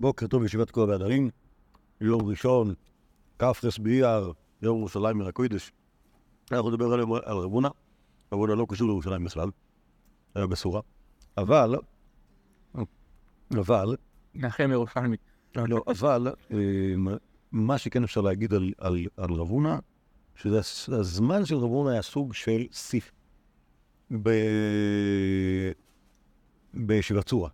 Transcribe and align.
בוקר 0.00 0.26
טוב, 0.26 0.44
ישיבת 0.44 0.70
כל 0.70 0.82
הבהדרים, 0.82 1.30
יום 2.00 2.22
ראשון, 2.26 2.74
כ"ס 3.38 3.78
באייר, 3.78 4.32
יום 4.62 4.78
ירושלים 4.78 5.18
מן 5.18 5.26
הקודש. 5.26 5.72
אנחנו 6.52 6.70
נדבר 6.70 6.94
היום 6.94 7.12
על 7.12 7.36
רבונה, 7.36 7.68
רבונה 8.32 8.54
לא 8.54 8.66
קשור 8.68 8.88
לירושלים 8.88 9.24
בכלל, 9.24 9.48
היה 10.34 10.46
בסורה, 10.46 10.80
אבל, 11.38 11.74
אבל, 13.56 13.96
נחם 14.34 14.70
ירושלמי. 14.72 15.16
לא, 15.56 15.84
אבל, 15.86 16.28
אה, 16.52 16.58
מה 17.52 17.78
שכן 17.78 18.04
אפשר 18.04 18.20
להגיד 18.20 18.54
על, 18.54 18.72
על, 18.78 18.96
על 19.16 19.32
רבונה, 19.32 19.78
שזה 20.36 20.58
הס- 20.58 20.88
הזמן 20.88 21.44
של 21.44 21.56
רבונה 21.56 21.92
היה 21.92 22.02
סוג 22.02 22.34
של 22.34 22.66
סיף 22.72 23.12
ב... 24.22 24.30
בישיבת 26.74 27.26
צורה. 27.26 27.48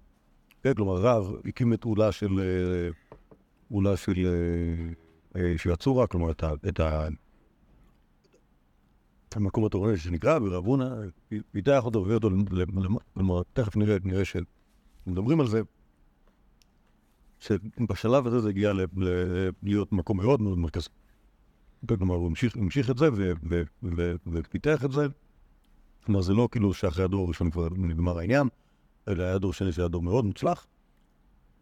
כן, 0.62 0.74
כלומר, 0.74 0.96
רב 0.96 1.32
הקים 1.44 1.72
את 1.72 1.84
עולה 1.84 2.12
של... 2.12 2.40
אה, 2.40 2.90
עולה 3.72 3.96
של 3.96 4.26
אה, 4.26 5.40
אה, 5.40 5.48
ישיבת 5.48 5.80
צורה, 5.80 6.06
כלומר, 6.06 6.30
את, 6.30 6.42
ה, 6.42 6.52
את 6.68 6.80
ה, 6.80 7.08
המקום 9.34 9.64
התורני 9.64 9.96
שנקרא, 9.96 10.38
ורבונה 10.42 10.94
פיתח 11.50 11.82
אותו 11.84 11.98
והביא 11.98 12.14
אותו, 12.14 12.30
כלומר, 13.14 13.42
תכף 13.52 13.76
נראה, 13.76 13.96
נראה 14.04 14.22
שמדברים 14.24 15.40
על 15.40 15.46
זה, 15.46 15.60
שבשלב 17.40 18.26
הזה 18.26 18.40
זה 18.40 18.48
הגיע 18.48 18.72
ל- 18.72 18.84
להיות 19.62 19.92
מקום 19.92 20.16
מאוד 20.16 20.42
מאוד 20.42 20.58
מרכזי. 20.58 20.88
כלומר, 21.88 22.14
הוא 22.14 22.26
המשיך, 22.26 22.56
המשיך 22.56 22.90
את 22.90 22.98
זה 22.98 23.08
ו- 23.12 23.32
ו- 23.50 23.62
ו- 23.82 24.14
ופיתח 24.32 24.84
את 24.84 24.92
זה. 24.92 25.06
כלומר, 26.04 26.20
זה 26.20 26.34
לא 26.34 26.48
כאילו 26.52 26.74
שאחרי 26.74 27.04
הדור 27.04 27.24
הראשון 27.24 27.50
כבר 27.50 27.68
נגמר 27.76 28.18
העניין, 28.18 28.48
אלא 29.08 29.22
היה 29.22 29.38
דור 29.38 29.52
שני 29.52 29.72
שהיה 29.72 29.88
דור 29.88 30.02
מאוד 30.02 30.24
מוצלח. 30.24 30.66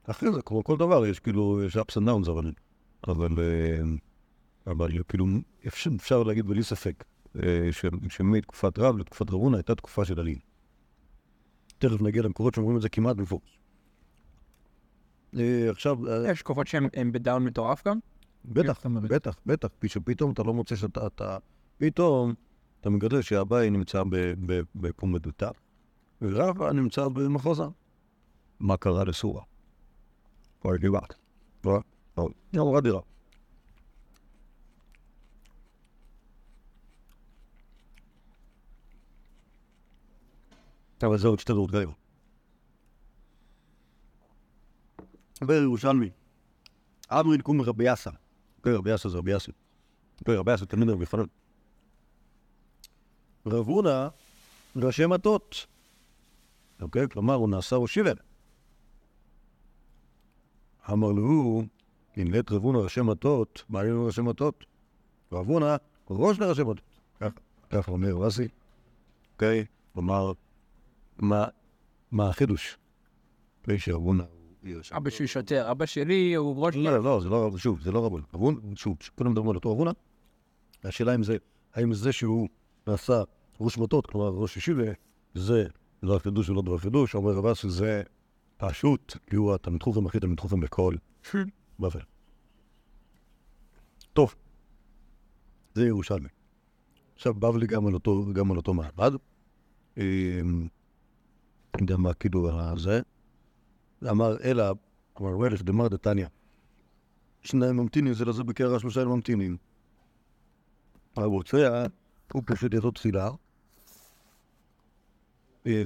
אחרי 0.05 0.33
זה, 0.33 0.43
כמו 0.43 0.65
כל 0.65 0.77
דבר, 0.77 1.07
יש 1.07 1.21
כאילו, 1.21 1.63
יש 1.63 1.77
ups 1.77 1.97
and 1.97 2.07
downs, 2.09 2.31
אבל, 2.31 2.53
אבל, 3.09 3.29
אה, 3.39 3.83
אבל 4.67 5.03
כאילו, 5.09 5.27
אפשר, 5.67 5.91
אפשר 5.97 6.23
להגיד 6.23 6.47
בלי 6.47 6.63
ספק, 6.63 7.05
אה, 7.43 7.69
ש- 7.73 7.85
שמתקופת 8.09 8.79
רב 8.79 8.99
לתקופת 8.99 9.31
רבונה 9.31 9.57
הייתה 9.57 9.75
תקופה 9.75 10.05
של 10.05 10.21
עלים. 10.21 10.39
תכף 11.79 12.03
נגיע 12.03 12.23
למקורות 12.23 12.55
שאומרים 12.55 12.77
את 12.77 12.83
זה 12.83 12.89
כמעט 12.89 13.17
בפוקס. 13.17 13.51
אה, 15.39 15.71
עכשיו, 15.71 15.99
יש 16.31 16.41
תקופות 16.41 16.67
שהן 16.67 16.89
הן 16.95 17.13
בדאון 17.13 17.45
מטורף 17.45 17.87
גם? 17.89 17.99
בטח, 18.45 18.85
אומרת? 18.85 19.11
בטח, 19.11 19.37
בטח, 19.47 19.69
פי 19.79 19.89
שפתאום 19.89 20.33
אתה 20.33 20.43
לא 20.43 20.55
מוצא 20.55 20.77
שאתה, 20.77 21.07
אתה, 21.07 21.39
פתאום 21.79 22.35
אתה 22.81 22.91
מגלה 22.91 23.23
שהבית 23.23 23.73
נמצא 23.73 24.03
בפומדותיו, 24.75 25.53
ורבא 26.23 26.73
נמצא 26.73 27.09
במחוזה. 27.09 27.63
מה 28.61 28.77
קרה 28.77 29.05
לסורה? 29.05 29.43
כבר 30.61 30.77
דיברת. 30.77 31.15
כבר? 31.63 31.79
טוב, 32.15 32.33
היא 32.53 32.61
אמרה 32.61 32.81
דירה. 32.81 33.01
אבל 41.03 41.19
זה 41.19 41.29
עוד 41.29 41.39
שתי 41.39 41.53
דורות 41.53 41.71
גאים. 41.71 41.91
ירושלמי. 45.51 46.11
אמרין 47.13 47.41
קום 47.41 47.61
רבי 47.61 47.85
יאסר. 47.85 48.11
כן, 48.63 48.71
רבי 48.71 48.91
יאסר 48.91 49.09
זה 49.09 49.19
רבי 49.19 49.31
יאסר. 49.31 49.53
כן, 50.25 50.33
רבי 50.33 50.51
יאסר 50.51 50.65
תלמיד 50.65 50.89
רבי 50.89 51.07
חנן. 51.07 51.25
רב 53.47 53.67
הונא 53.67 54.09
ראשי 54.77 55.07
מטות. 55.07 55.67
אוקיי? 56.81 57.09
כלומר, 57.09 57.35
הוא 57.35 57.49
נעשה 57.49 57.77
ראש 57.77 57.95
שיבר. 57.95 58.13
אמר 60.93 61.13
לו, 61.13 61.63
אם 62.17 62.33
לית 62.33 62.53
רב 62.53 62.63
הונא 62.63 62.79
ראשי 62.79 63.01
מטות, 63.01 63.65
מה 63.69 63.81
היו 63.81 64.07
ראשי 64.07 64.21
מטות? 64.21 64.65
רב 65.33 65.49
הונא 65.49 65.77
ראש 66.11 66.39
לראשי 66.39 66.63
מטות. 66.63 66.81
ככה, 67.71 67.93
אומר 67.93 68.15
רסי. 68.15 68.49
אוקיי? 69.33 69.65
כלומר, 69.93 70.33
מה, 71.19 71.47
מה 72.11 72.29
החידוש? 72.29 72.79
שרב 73.77 74.03
הונא 74.03 74.23
הוא 74.23 74.75
ראשי 74.77 74.95
אבא 74.97 75.11
שלי 75.11 75.27
שוטר, 75.27 75.71
אבא 75.71 75.87
שלי 75.87 76.35
הוא 76.35 76.67
ראש... 76.67 76.77
לא, 76.77 77.05
לא, 77.05 77.21
זה 77.21 77.29
לא 77.29 77.51
שוב, 77.59 77.81
זה 77.81 77.93
לא 77.93 78.07
רבון. 78.07 78.23
רבון, 78.35 78.61
שוב, 78.77 78.97
כולם 79.15 79.31
מדברים 79.31 79.51
על 79.51 79.57
אותו 79.57 79.73
רבונה. 79.73 79.91
השאלה 80.85 81.15
אם 81.15 81.23
זה, 81.23 81.37
האם 81.75 81.93
זה 81.93 82.13
שהוא 82.13 82.49
נעשה 82.87 83.23
ראש 83.61 83.79
מטות, 83.79 84.07
כלומר 84.07 84.29
ראש 84.29 84.57
ישיבה, 84.57 84.93
זה 85.35 85.67
דבר 86.03 86.19
חידוש 86.19 86.51
ולא 86.51 86.63
דבר 86.63 86.79
חידוש, 86.79 87.15
אומר 87.15 87.33
רב 87.33 87.47
אסי 87.47 87.71
זה 87.71 88.03
פשוט, 88.57 89.17
כי 89.27 89.37
הוא 89.37 89.55
התלמיד 89.55 89.83
חוכם 89.83 90.07
הכי 90.07 90.21
תלמיד 90.21 90.41
חוכם 90.41 90.61
בכל 90.61 90.95
בבל. 91.79 92.01
טוב, 94.13 94.35
זה 95.75 95.87
ירושלמי. 95.87 96.29
עכשיו, 97.15 97.35
בבלי 97.35 97.67
גם 97.67 97.87
על 97.87 97.95
אותו, 97.95 98.25
גם 98.33 98.51
על 98.51 98.57
אותו 98.57 98.75
מעמד. 98.75 99.13
מה 101.99 102.15
כאילו 102.15 102.61
הזה. 102.61 103.01
אמר 104.11 104.37
אלא, 104.45 104.65
כלומר, 105.13 105.37
וולף 105.37 105.63
דמר 105.63 105.89
דתניא. 105.89 106.27
שניים 107.43 107.77
ממתינים 107.77 108.15
זה 108.15 108.25
לזה 108.25 108.45
בקרע 108.45 108.79
שלושה 108.79 109.05
ממתינים. 109.05 109.57
הרוצח, 111.17 111.69
הוא 112.33 112.43
פשוט 112.47 112.75
ידו 112.75 112.91
תפילה. 112.91 113.31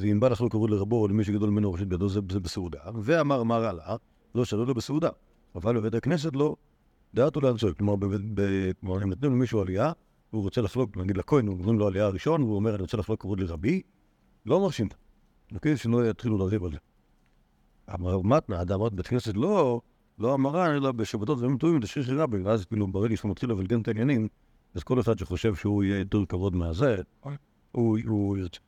ואם 0.01 0.21
בא 0.21 0.29
לחלוק 0.29 0.53
כבוד 0.53 0.71
לרבו 0.71 1.03
או 1.03 1.09
למי 1.09 1.25
שגדול 1.25 1.51
ממנו 1.51 1.73
ראשית 1.73 1.89
בידו, 1.89 2.09
זה, 2.09 2.21
זה 2.33 2.41
בסעודה. 2.41 2.79
ואמר 3.03 3.43
מר 3.43 3.65
עלה, 3.65 3.97
לא 4.35 4.45
שלא 4.45 4.67
לו 4.67 4.75
בסעודה. 4.75 5.09
אבל 5.55 5.77
בבית 5.77 5.95
הכנסת 5.95 6.37
לא, 6.37 6.57
דעתו 7.15 7.41
בבית- 7.97 8.35
ב- 8.35 8.71
כלומר, 8.81 9.03
אם 9.03 9.09
נותנים 9.09 9.33
למישהו 9.33 9.61
עלייה, 9.61 9.93
והוא 10.33 10.43
רוצה 10.43 10.61
לחלוק, 10.61 10.97
נגיד 10.97 11.17
לכהן, 11.17 11.47
הוא 11.47 11.59
אומרים 11.59 11.79
לו 11.79 11.87
עלייה 11.87 12.07
הראשון, 12.07 12.43
והוא 12.43 12.57
אומר, 12.57 12.75
אני 12.75 12.83
רוצה 12.83 12.97
לחלוק 12.97 13.21
כבוד 13.21 13.41
לרבי, 13.41 13.83
לא 14.47 14.61
מרשים. 14.61 14.89
אוקיי? 15.55 15.77
שלא 15.77 16.11
יתחילו 16.11 16.39
לריב 16.39 16.65
על 16.65 16.73
זה. 16.73 16.79
אמר 17.95 18.21
מתנה, 18.21 18.63
אדם 18.63 18.81
אמר 18.81 18.89
בית 18.89 19.07
כנסת 19.07 19.37
לא, 19.37 19.81
לא 20.19 20.35
המרן, 20.35 20.71
אלא 20.77 20.93
בשבתות 20.93 21.39
וימים 21.39 21.59
טובים 21.59 21.83
לשכחי 21.83 22.15
רבי, 22.15 22.43
ואז 22.43 22.65
כאילו 22.65 22.87
ברגע 22.87 23.17
שהוא 23.17 23.31
מתחיל 23.31 23.51
לבלגן 23.51 23.81
את 23.81 23.89
העניינים, 23.89 24.29
אז 24.75 24.83
כל 24.83 25.01
אחד 25.01 25.19
שחושב 25.19 25.55
שהוא 25.55 25.85
יהיה 25.85 25.99
יותר 25.99 26.25
כבוד 26.29 26.57
מהזה, 26.57 26.97
הוא, 27.73 27.99
הוא 28.07 28.39
ירצה. 28.39 28.61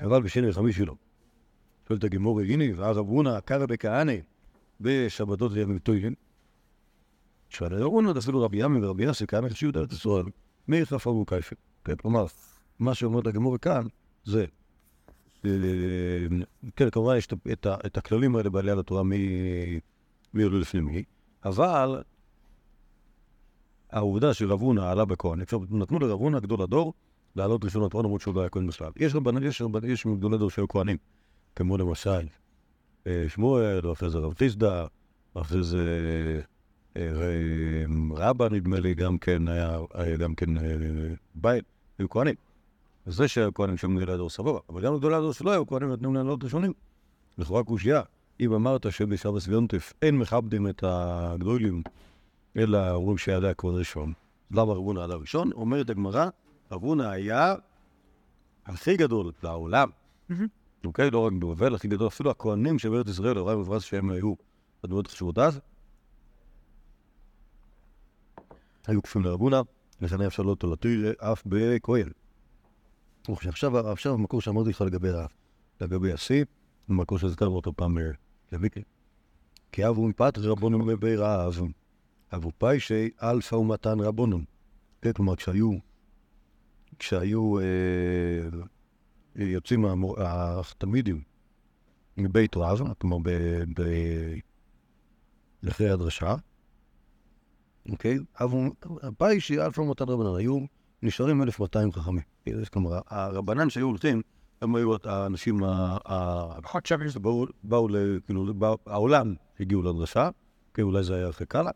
אבל 0.00 0.22
בשני 0.22 0.48
וחמישי 0.50 0.84
לא. 0.84 0.94
שואלת 1.88 2.04
הגמור 2.04 2.40
הנה, 2.40 2.64
ואז 2.76 2.98
אברונה 2.98 3.40
קרא 3.40 3.66
בכהני 3.66 4.20
בשבתות 4.80 5.52
וימים 5.52 5.78
טובים. 5.78 6.14
שואל 7.48 7.74
אברונה, 7.74 8.12
אפילו 8.18 8.42
רבי 8.42 8.64
ימי 8.64 8.86
ורבי 8.86 9.04
יוסי, 9.04 9.26
כהני 9.26 9.50
חשיבות 9.50 9.76
ארץ 9.76 9.92
ישראל, 9.92 10.24
מי 10.68 10.86
חפר 10.86 11.10
הוא 11.10 11.26
קייפל. 11.26 11.56
כן, 11.84 11.96
כלומר, 11.96 12.26
מה 12.78 12.94
שאומרת 12.94 13.26
הגמור 13.26 13.58
כאן, 13.58 13.86
זה 14.24 14.46
אה, 15.44 15.50
כן, 16.76 16.90
כמובן 16.90 17.16
יש 17.16 17.26
את 17.26 17.32
את, 17.52 17.66
את 17.86 17.96
הכללים 17.96 18.36
האלה 18.36 18.50
בעלייה 18.50 18.74
לתורה 18.74 19.02
מי 19.02 20.42
עולה 20.42 20.58
לפני 20.58 20.80
מי, 20.80 21.04
אבל 21.44 22.02
העובדה 23.90 24.34
שרב 24.34 24.60
הונא 24.60 24.80
עלה 24.80 25.04
בכהן, 25.04 25.40
נתנו 25.70 25.98
לרב 25.98 26.20
הונא 26.20 26.40
גדול 26.40 26.62
הדור 26.62 26.94
לעלות 27.36 27.64
ראשון 27.64 27.84
לתורה 27.84 28.04
למרות 28.04 28.20
שהוא 28.20 28.34
לא 28.34 28.40
היה 28.40 28.50
כהן 28.50 28.66
בכלל. 28.66 28.90
יש 28.96 29.14
רבנים, 29.14 29.42
יש 29.42 29.62
רבנים, 29.62 29.90
יש 29.90 30.06
גדולי 30.06 30.38
דור 30.38 30.50
שהיו 30.50 30.68
כהנים, 30.68 30.96
כמו 31.56 31.78
למשל 31.78 32.26
אה, 33.06 33.24
שמואל, 33.28 33.86
ואחרי 33.86 34.10
זה 34.10 34.18
רב 34.18 34.34
חיסדא, 34.34 34.86
ואחרי 35.36 35.62
זה 35.62 35.78
אה, 36.96 37.02
אה, 37.02 37.84
רבא 38.10 38.48
נדמה 38.48 38.80
לי, 38.80 38.94
גם 38.94 39.18
כן 39.18 39.48
היה, 39.48 39.78
גם 40.18 40.34
כן 40.34 40.48
בית, 41.34 41.64
היו 41.98 42.08
כהנים. 42.08 42.34
זה 43.06 43.28
שהכהנים 43.28 43.76
שם 43.76 43.96
גדולי 43.96 44.12
הדור 44.12 44.30
סבבה, 44.30 44.58
אבל 44.68 44.82
גם 44.82 44.96
גדולי 44.96 45.14
הדור 45.14 45.32
שלא 45.32 45.50
היו 45.50 45.66
כהנים 45.66 45.92
נתנו 45.92 46.12
לעלות 46.12 46.44
ראשונים. 46.44 46.72
לכאורה 47.38 47.64
קושייה, 47.64 48.02
אם 48.40 48.52
אמרת 48.52 48.92
שבשבס 48.92 49.48
ויונטף 49.48 49.92
אין 50.02 50.18
מכבדים 50.18 50.68
את 50.68 50.84
הגדולים, 50.86 51.82
אלא 52.56 52.90
אומרים 52.90 53.18
שיעלה 53.18 53.50
הכבוד 53.50 53.74
ראשון, 53.74 54.12
למה 54.50 54.72
רב 54.72 54.76
הונא 54.76 55.00
עלה 55.00 55.14
ראשון? 55.14 55.52
אומרת 55.52 55.90
הגמרא, 55.90 56.28
רב 56.72 56.82
הונא 56.82 57.02
היה 57.02 57.54
הכי 58.66 58.96
גדול 58.96 59.32
לעולם. 59.42 59.90
אוקיי? 60.84 61.10
לא 61.10 61.26
רק 61.26 61.32
בבבל, 61.32 61.74
הכי 61.74 61.88
גדול, 61.88 62.06
אפילו 62.06 62.30
הכהנים 62.30 62.78
של 62.78 62.88
בארץ 62.88 63.08
ישראל, 63.08 63.38
אברהם 63.38 63.60
וברס, 63.60 63.82
שהם 63.82 64.10
היו 64.10 64.34
הדמויות 64.84 65.06
חשובות 65.06 65.38
אז, 65.38 65.60
היו 68.86 69.02
כפופים 69.02 69.24
לרב 69.24 69.40
הונא, 69.40 69.60
לכן 70.00 70.20
היה 70.20 70.28
אפשר 70.28 70.42
לא 70.42 70.50
אותו 70.50 70.72
לתיר 70.72 71.12
אף 71.18 71.42
בכהן. 71.46 72.08
עכשיו, 73.28 73.90
עכשיו 73.90 74.14
המקור 74.14 74.40
שאמרתי 74.40 74.70
לך 74.70 74.80
לגבי, 74.80 75.08
לגבי 75.80 76.12
השיא, 76.12 76.44
הוא 76.88 76.96
מקור 76.96 77.18
שהזכרנו 77.18 77.56
אותו 77.56 77.72
פעם 77.76 77.98
אה, 77.98 78.02
לוויקי. 78.52 78.82
כי 79.72 79.88
אבו 79.88 80.08
מפת 80.08 80.38
רבונם 80.38 80.86
בבי 80.86 81.16
רעב, 81.16 81.60
אבו 82.34 82.52
פיישי 82.58 83.10
אלפא 83.22 83.54
ומתן 83.54 84.00
רבונם. 84.00 84.44
כן, 85.02 85.12
כלומר, 85.12 85.36
כשהיו, 85.36 85.72
כשהיו 86.98 87.58
אה, 87.58 87.64
יוצאים 89.36 89.84
התלמידים 90.18 91.22
מבית 92.16 92.56
רב, 92.56 92.92
כלומר, 92.98 93.18
ב, 93.22 93.30
ב, 93.80 93.82
אחרי 95.68 95.90
הדרשה, 95.90 96.34
אוקיי? 97.90 98.18
אבל 98.40 98.58
הפאי 99.02 99.40
שאלפא 99.40 99.80
מתן 99.80 100.04
רבנן, 100.08 100.36
היו 100.38 100.58
נשארים 101.02 101.42
1,200 101.42 101.92
חכמים. 101.92 102.22
כלומר, 102.72 103.00
הרבנן 103.08 103.70
שהיו 103.70 103.86
הולכים, 103.86 104.22
הם 104.62 104.74
היו 104.74 104.94
האנשים 105.04 105.64
ה- 105.64 105.96
באו, 107.62 107.88
ל- 107.88 108.20
כאילו, 108.26 108.52
העולם 108.86 109.34
הגיעו 109.60 109.82
לדרשה, 109.82 110.30
כי 110.74 110.82
אולי 110.82 111.02
זה 111.02 111.14
היה 111.16 111.30
אחרי 111.30 111.46
קאלה, 111.46 111.70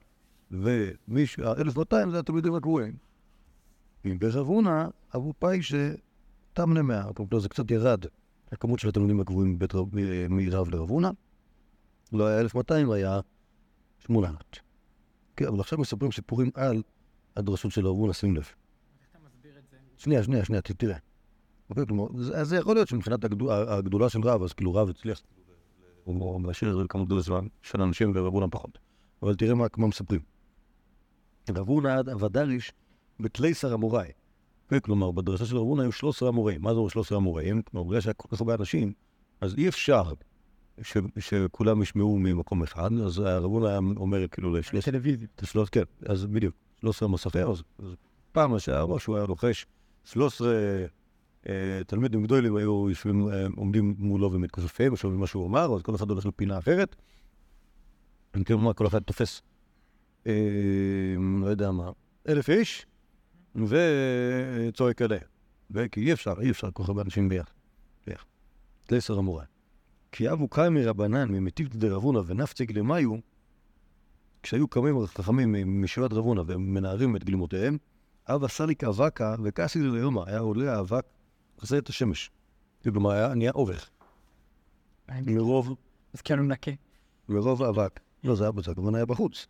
ו-1,200 0.50 2.10
זה 2.10 2.18
התלמידים 2.18 2.54
הקבועים. 2.54 3.11
ברב 4.04 4.46
הונא, 4.46 4.86
אבו 5.16 5.32
פאי 5.38 5.60
שתם 5.62 6.76
למאה, 6.76 7.12
כלומר 7.12 7.38
זה 7.38 7.48
קצת 7.48 7.70
ירד, 7.70 8.04
הכמות 8.52 8.78
של 8.78 8.88
התלמידים 8.88 9.20
הקבועים 9.20 9.58
מרב 10.30 10.68
לרב 10.70 10.90
הונא, 10.90 11.10
לא 12.12 12.26
היה 12.26 12.40
1,200, 12.40 12.90
היה 12.90 13.20
800. 13.98 14.58
כן, 15.36 15.46
אבל 15.46 15.60
עכשיו 15.60 15.78
מספרים 15.78 16.12
סיפורים 16.12 16.50
על 16.54 16.82
הדרשות 17.36 17.72
של 17.72 17.86
רב 17.86 17.96
הונא, 17.96 18.12
שים 18.12 18.36
לב. 18.36 18.42
שנייה, 19.96 20.22
שנייה, 20.22 20.44
שנייה, 20.44 20.62
תראה. 20.62 20.96
אוקיי, 21.70 21.86
כלומר, 21.86 22.22
זה- 22.22 22.36
אז 22.40 22.48
זה 22.48 22.56
יכול 22.56 22.74
להיות 22.74 22.88
שמבחינת 22.88 23.24
הגדו- 23.24 23.52
הגדולה 23.52 24.08
של 24.08 24.20
רב, 24.22 24.42
אז 24.42 24.52
כאילו 24.52 24.74
רב 24.74 24.88
הצליח 24.88 25.22
הוא 26.04 26.40
משאיר 26.40 26.86
כמות 26.88 27.06
גדולה 27.06 27.22
של- 27.22 27.32
של 27.62 27.82
אנשים 27.82 28.12
ורב 28.14 28.32
הונא 28.34 28.46
פחות. 28.50 28.78
אבל 29.22 29.34
תראה 29.34 29.54
מה 29.54 29.66
מה 29.76 29.86
מספרים. 29.86 30.20
רב 31.50 31.68
הונא 31.68 32.00
ודריש 32.20 32.72
בתלייסר 33.20 33.74
אמוראי. 33.74 34.08
כן, 34.68 34.80
כלומר, 34.80 35.10
בדרשה 35.10 35.44
של 35.44 35.56
רב 35.56 35.62
הונא 35.62 35.82
היו 35.82 35.92
13 35.92 36.28
אמוראים. 36.28 36.62
מה 36.62 36.72
זה 36.74 36.78
אומר 36.78 36.88
13 36.88 37.18
אמוראים? 37.18 37.62
כלומר, 37.62 37.88
בגלל 37.88 38.00
שהיה 38.00 38.14
כל 38.14 38.28
כך 38.30 38.40
הרבה 38.40 38.54
אנשים, 38.54 38.92
אז 39.40 39.54
אי 39.58 39.68
אפשר 39.68 40.02
ש- 40.82 40.96
שכולם 41.18 41.82
ישמעו 41.82 42.18
ממקום 42.18 42.62
אחד, 42.62 42.90
אז 43.06 43.18
הרב 43.18 43.44
הונא 43.44 43.66
היה 43.66 43.78
אומר 43.96 44.28
כאילו 44.28 44.54
לשלוש... 44.54 44.84
טלוויזיה. 44.84 45.28
שלוש, 45.44 45.68
כן, 45.68 45.82
אז 46.06 46.26
בדיוק, 46.26 46.54
13 46.80 47.08
מסכי 47.08 47.42
אז 47.42 47.62
אז 47.78 47.94
פעם 48.32 48.54
השעה, 48.54 48.84
שהוא 48.98 49.16
היה 49.16 49.26
לוחש, 49.26 49.66
13 50.04 50.48
אה, 51.48 51.84
תלמידים 51.86 52.22
גדולים 52.22 52.56
היו 52.56 52.90
יושבים, 52.90 53.28
אה, 53.28 53.46
עומדים 53.56 53.94
מולו 53.98 54.32
ומתכופפים, 54.32 54.96
שומעים 54.96 55.20
מה 55.20 55.26
שהוא 55.26 55.46
אמר, 55.46 55.74
אז 55.76 55.82
כל 55.82 55.94
אחד 55.94 56.10
הולך 56.10 56.26
לפינה 56.26 56.58
אחרת. 56.58 56.96
אני 58.34 58.44
כאילו 58.44 58.58
אומר, 58.60 58.74
כל 58.74 58.86
אחד 58.86 59.02
תופס, 59.02 59.42
אה, 60.26 60.32
לא 61.42 61.46
יודע 61.46 61.70
מה, 61.70 61.90
אלף 62.28 62.50
איש, 62.50 62.86
וצועק 63.56 65.02
עליהם. 65.02 65.22
וכי 65.70 66.00
אי 66.00 66.12
אפשר, 66.12 66.34
אי 66.40 66.50
אפשר 66.50 66.70
כל 66.70 66.82
כך 66.82 66.88
הרבה 66.88 67.02
אנשים 67.02 67.28
ביחד. 67.28 67.52
ביחד. 68.06 68.24
תלסר 68.84 69.18
אמורה. 69.18 69.44
כי 70.12 70.32
אבו 70.32 70.48
קיימי 70.48 70.84
רבנן 70.84 71.28
ממטיב 71.32 71.68
דרבונה 71.68 72.20
ונפציג 72.26 72.78
למיו, 72.78 73.10
כשהיו 74.42 74.68
קמים 74.68 75.06
חכמים 75.06 75.52
מישיבת 75.80 76.12
רבונה 76.12 76.42
ומנערים 76.46 77.16
את 77.16 77.24
גלימותיהם, 77.24 77.78
אבא 78.26 78.48
סליק 78.48 78.84
אבקה 78.84 79.34
וכעסי 79.42 79.78
ליומא, 79.78 80.22
היה 80.26 80.38
עולה 80.38 80.76
האבק, 80.76 81.04
חסר 81.60 81.78
את 81.78 81.88
השמש. 81.88 82.30
כלומר, 82.82 83.10
היה 83.10 83.34
נהיה 83.34 83.52
אובך. 83.54 83.90
מרוב, 85.08 85.74
אז 86.14 86.20
כאילו 86.20 86.42
נקה. 86.42 86.70
מרוב 87.28 87.62
האבק. 87.62 88.00
לא, 88.24 88.34
זה 88.34 88.44
היה 88.44 88.52
בצד, 88.52 88.72
הכוונה 88.72 88.98
היה 88.98 89.06
בחוץ. 89.06 89.46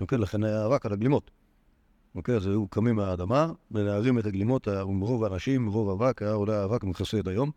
אוקיי, 0.00 0.18
לכן 0.18 0.44
היה 0.44 0.66
אבק 0.66 0.86
על 0.86 0.92
הגלימות. 0.92 1.30
אוקיי, 2.14 2.36
אז 2.36 2.46
היו 2.46 2.68
קמים 2.68 2.96
מהאדמה, 2.96 3.52
מנערים 3.70 4.18
את 4.18 4.26
הגלימות, 4.26 4.68
מרוב 4.68 5.24
האנשים, 5.24 5.64
מרוב 5.64 5.90
האבק, 5.90 6.22
היה 6.22 6.32
עולה 6.32 6.62
האבק 6.62 6.84
ומכסה 6.84 7.18
את 7.18 7.26
היום. 7.26 7.50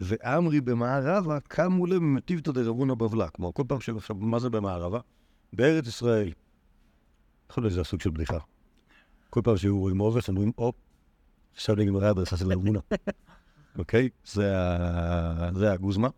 ואמרי 0.00 0.60
במערבה 0.60 1.40
קמו 1.40 1.86
להם 1.86 2.14
ממטיבתא 2.14 2.52
דרבונה 2.52 2.94
בבלה. 2.94 3.28
כלומר, 3.28 3.52
כל 3.52 3.62
פעם 3.68 3.80
ש... 3.80 3.88
עכשיו, 3.88 4.16
מה 4.16 4.38
זה 4.38 4.50
במערבה? 4.50 5.00
בארץ 5.52 5.86
ישראל. 5.86 6.32
יכול 7.50 7.62
להיות 7.64 7.72
שזה 7.72 7.80
הסוג 7.80 8.00
של 8.00 8.10
בדיחה. 8.10 8.38
כל 9.30 9.40
פעם 9.44 9.56
שהיו 9.56 9.78
רואים 9.78 10.00
אובך, 10.00 10.28
הם 10.28 10.36
אומרים, 10.36 10.52
הופ, 10.56 10.74
עכשיו 11.54 11.74
נגמרה 11.74 12.10
הדרשה 12.10 12.36
של 12.36 12.52
רבונה. 12.52 12.78
אוקיי? 13.78 14.08
זה 14.24 15.72
הגוזמה. 15.72 16.08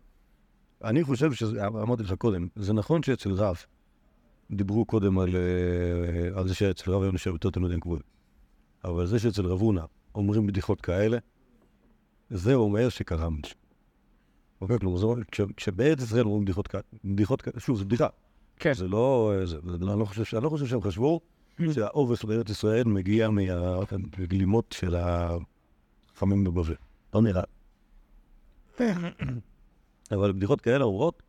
אני 0.83 1.03
חושב 1.03 1.33
שזה, 1.33 1.67
אמרתי 1.67 2.03
לך 2.03 2.13
קודם, 2.13 2.47
זה 2.55 2.73
נכון 2.73 3.03
שאצל 3.03 3.31
רב 3.31 3.55
דיברו 4.51 4.85
קודם 4.85 5.19
על, 5.19 5.35
אה, 5.35 6.39
על 6.39 6.47
זה 6.47 6.55
שאצל 6.55 6.91
רב 6.91 7.01
היו 7.01 7.11
נשאר 7.11 7.31
יותר 7.31 7.49
תלמידים 7.49 7.79
קבועים. 7.79 8.03
אבל 8.83 9.05
זה 9.05 9.19
שאצל 9.19 9.45
רב 9.45 9.61
הונא 9.61 9.81
אומרים 10.15 10.47
בדיחות 10.47 10.81
כאלה, 10.81 11.17
זה 12.29 12.53
אומר 12.53 12.89
שקרה 12.89 13.29
משהו. 13.29 13.55
אוקיי? 14.61 14.79
כלומר, 14.79 14.97
זה 14.97 15.05
אומר, 15.05 15.21
כשבארץ 15.57 16.01
ישראל 16.01 16.25
אומרים 16.25 16.45
בדיחות 16.45 16.67
כאלה, 16.67 16.83
בדיחות 17.05 17.41
כאלה, 17.41 17.59
שוב, 17.59 17.77
זו 17.77 17.85
בדיחה. 17.85 18.07
כן. 18.57 18.73
זה 18.73 18.87
לא, 18.87 19.33
זה, 19.43 19.45
זה, 19.45 19.75
אני 19.91 19.99
לא 19.99 20.05
חושב, 20.05 20.35
אני 20.35 20.43
לא 20.43 20.49
חושב 20.49 20.65
שהם 20.65 20.81
חשבו 20.81 21.21
שהעובש 21.73 22.25
בארץ 22.25 22.49
ישראל 22.49 22.83
מגיע 22.83 23.29
מהגלימות 23.29 24.75
של 24.77 24.95
החכמים 24.95 26.43
בבבל. 26.43 26.75
לא 27.13 27.21
נראה. 27.21 27.43
אבל 30.11 30.31
בדיחות 30.31 30.61
כאלה 30.61 30.83
אומרות 30.83 31.23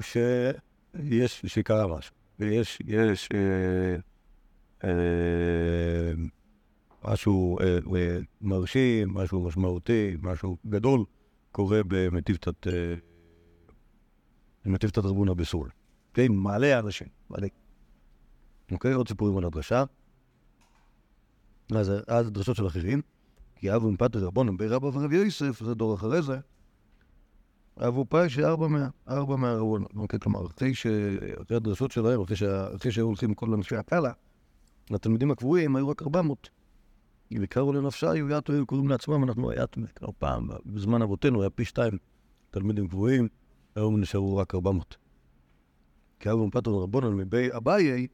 שיש, 0.00 1.42
שקרה 1.46 1.98
משהו. 1.98 2.23
ויש, 2.38 2.78
יש 2.86 3.28
אה, 3.34 3.96
אה, 4.84 6.12
משהו 7.04 7.58
אה, 7.60 7.78
אה, 7.96 8.18
מרשים, 8.40 9.14
משהו 9.14 9.44
משמעותי, 9.44 10.16
משהו 10.22 10.56
גדול, 10.66 11.04
קורה 11.52 11.80
במטיבתת, 11.88 12.66
אה, 12.66 12.94
במטיבתת 14.64 14.98
רבונה 14.98 15.34
בסול. 15.34 15.68
כן, 16.14 16.32
מלא 16.32 16.78
אנשים, 16.78 17.08
מלא. 17.30 17.48
אוקיי, 18.72 18.92
עוד 18.92 19.08
סיפורים 19.08 19.36
על 19.38 19.44
הדרשה. 19.44 19.84
אז, 21.70 21.92
אז 22.06 22.30
דרשות 22.30 22.56
של 22.56 22.66
אחרים, 22.66 23.02
כי 23.56 23.74
אבו 23.74 23.92
מפתר 23.92 24.26
רבונם 24.26 24.56
בי 24.56 24.68
רבא 24.68 24.86
ורב 24.86 25.12
יוסף, 25.12 25.62
זה 25.62 25.74
דור 25.74 25.94
אחרי 25.94 26.22
זה, 26.22 26.38
אבו 27.78 28.06
מאה, 28.68 28.88
ארבע 29.08 29.36
מאה 29.36 29.54
רבונה. 29.54 29.86
אוקיי, 29.96 30.18
כלומר, 30.20 30.46
אחרי, 30.46 30.74
ש... 30.74 30.86
אחרי 31.42 31.56
הדרשות 31.56 31.92
שלהם, 31.92 32.20
אחרי, 32.20 32.92
שהיו 32.92 33.06
הולכים 33.06 33.34
כל 33.34 33.54
אנשי 33.54 33.76
הקאלה, 33.76 34.12
לתלמידים 34.90 35.30
הקבועים 35.30 35.76
היו 35.76 35.88
רק 35.88 36.02
ארבע 36.02 36.22
מאות. 36.22 36.48
וקראו 37.40 37.72
לנפשה, 37.72 38.10
היו 38.10 38.30
יתו, 38.30 38.52
היו 38.52 38.66
קוראים 38.66 38.88
לעצמם, 38.88 39.24
אנחנו 39.24 39.50
היתו, 39.50 39.80
כבר 39.94 40.08
פעם, 40.18 40.48
בזמן 40.66 41.02
אבותינו 41.02 41.40
היה 41.40 41.50
פי 41.50 41.64
שתיים 41.64 41.98
תלמידים 42.50 42.88
קבועים, 42.88 43.28
היום 43.76 44.00
נשארו 44.00 44.36
רק 44.36 44.54
ארבע 44.54 44.70
מאות. 44.70 44.96
כי 46.20 46.30
אבו 46.30 46.46
מפתר 46.46 46.70
רבונן 46.70 47.16
מבי 47.16 47.48
אביי, 47.56 48.06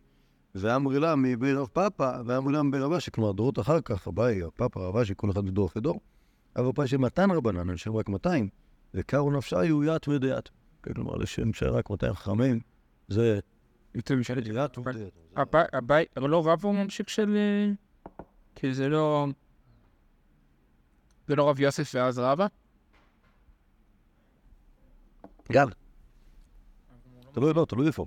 ואמרי 0.54 1.00
לה 1.00 1.16
מבי 1.16 1.52
רב 1.52 1.68
פאפא, 1.72 2.20
ואמרי 2.26 2.52
לה 2.52 2.62
מבי 2.62 2.78
רב 2.78 2.92
אשי, 2.92 3.10
כלומר, 3.10 3.32
דורות 3.32 3.58
אחר 3.58 3.80
כך, 3.80 4.08
אביי, 4.08 4.40
פאפא, 4.56 4.78
רב 4.78 4.96
אשי, 4.96 5.14
כל 5.16 5.30
אחד 5.30 5.44
מדור 5.44 5.66
אחרי 5.66 5.82
דור. 5.82 6.00
אבל 6.56 6.72
פאשי 6.74 6.96
מתן 6.96 7.30
רבנן, 7.30 7.70
נשאר 7.70 7.92
רק 7.92 8.08
200, 8.08 8.48
וקרו 8.94 9.30
נפשיו 9.30 9.84
ית 9.84 10.08
ודיית. 10.08 10.50
כן, 10.82 10.92
כלומר, 10.94 11.16
לשם 11.16 11.52
שרק 11.52 11.90
200 11.90 12.14
חכמים, 12.14 12.60
זה 13.08 13.40
יותר 13.94 14.16
משלת 14.16 14.46
ית 14.46 14.78
ודיית. 14.78 15.14
הבית, 15.72 16.08
אבל 16.16 16.30
לא 16.30 16.46
רב 16.46 16.64
הוא 16.64 16.74
ממשיך 16.74 17.08
של... 17.08 17.36
אה, 17.36 17.72
כי 18.54 18.74
זה 18.74 18.88
לא... 18.88 19.26
זה 21.28 21.36
לא 21.36 21.50
רב 21.50 21.60
יוסף 21.60 21.94
ואז 21.94 22.18
רבא? 22.18 22.46
גם. 25.52 25.68
תלוי, 27.32 27.52
לא, 27.54 27.66
תלוי 27.68 27.86
איפה. 27.86 28.06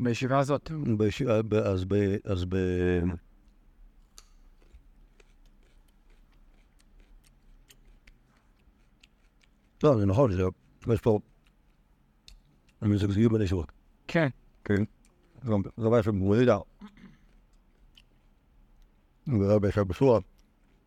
בישיבה 0.00 0.38
הזאת. 0.38 0.70
אז 1.64 1.84
ב... 1.84 1.94
אז 2.24 2.44
ב... 2.48 2.56
לא, 9.82 9.98
זה 9.98 10.06
נכון, 10.06 10.32
זה... 10.32 10.42
יש 10.92 11.00
פה... 11.00 11.18
אני 12.82 12.90
מזגזגים 12.90 13.28
בין 13.32 13.42
ישיבות. 13.42 13.72
כן. 14.08 14.28
כן. 14.64 14.82
יושב 15.96 16.10
במולידה. 16.10 16.58
ורבי 19.28 19.66
יושב 19.66 19.80
בסורה. 19.82 20.20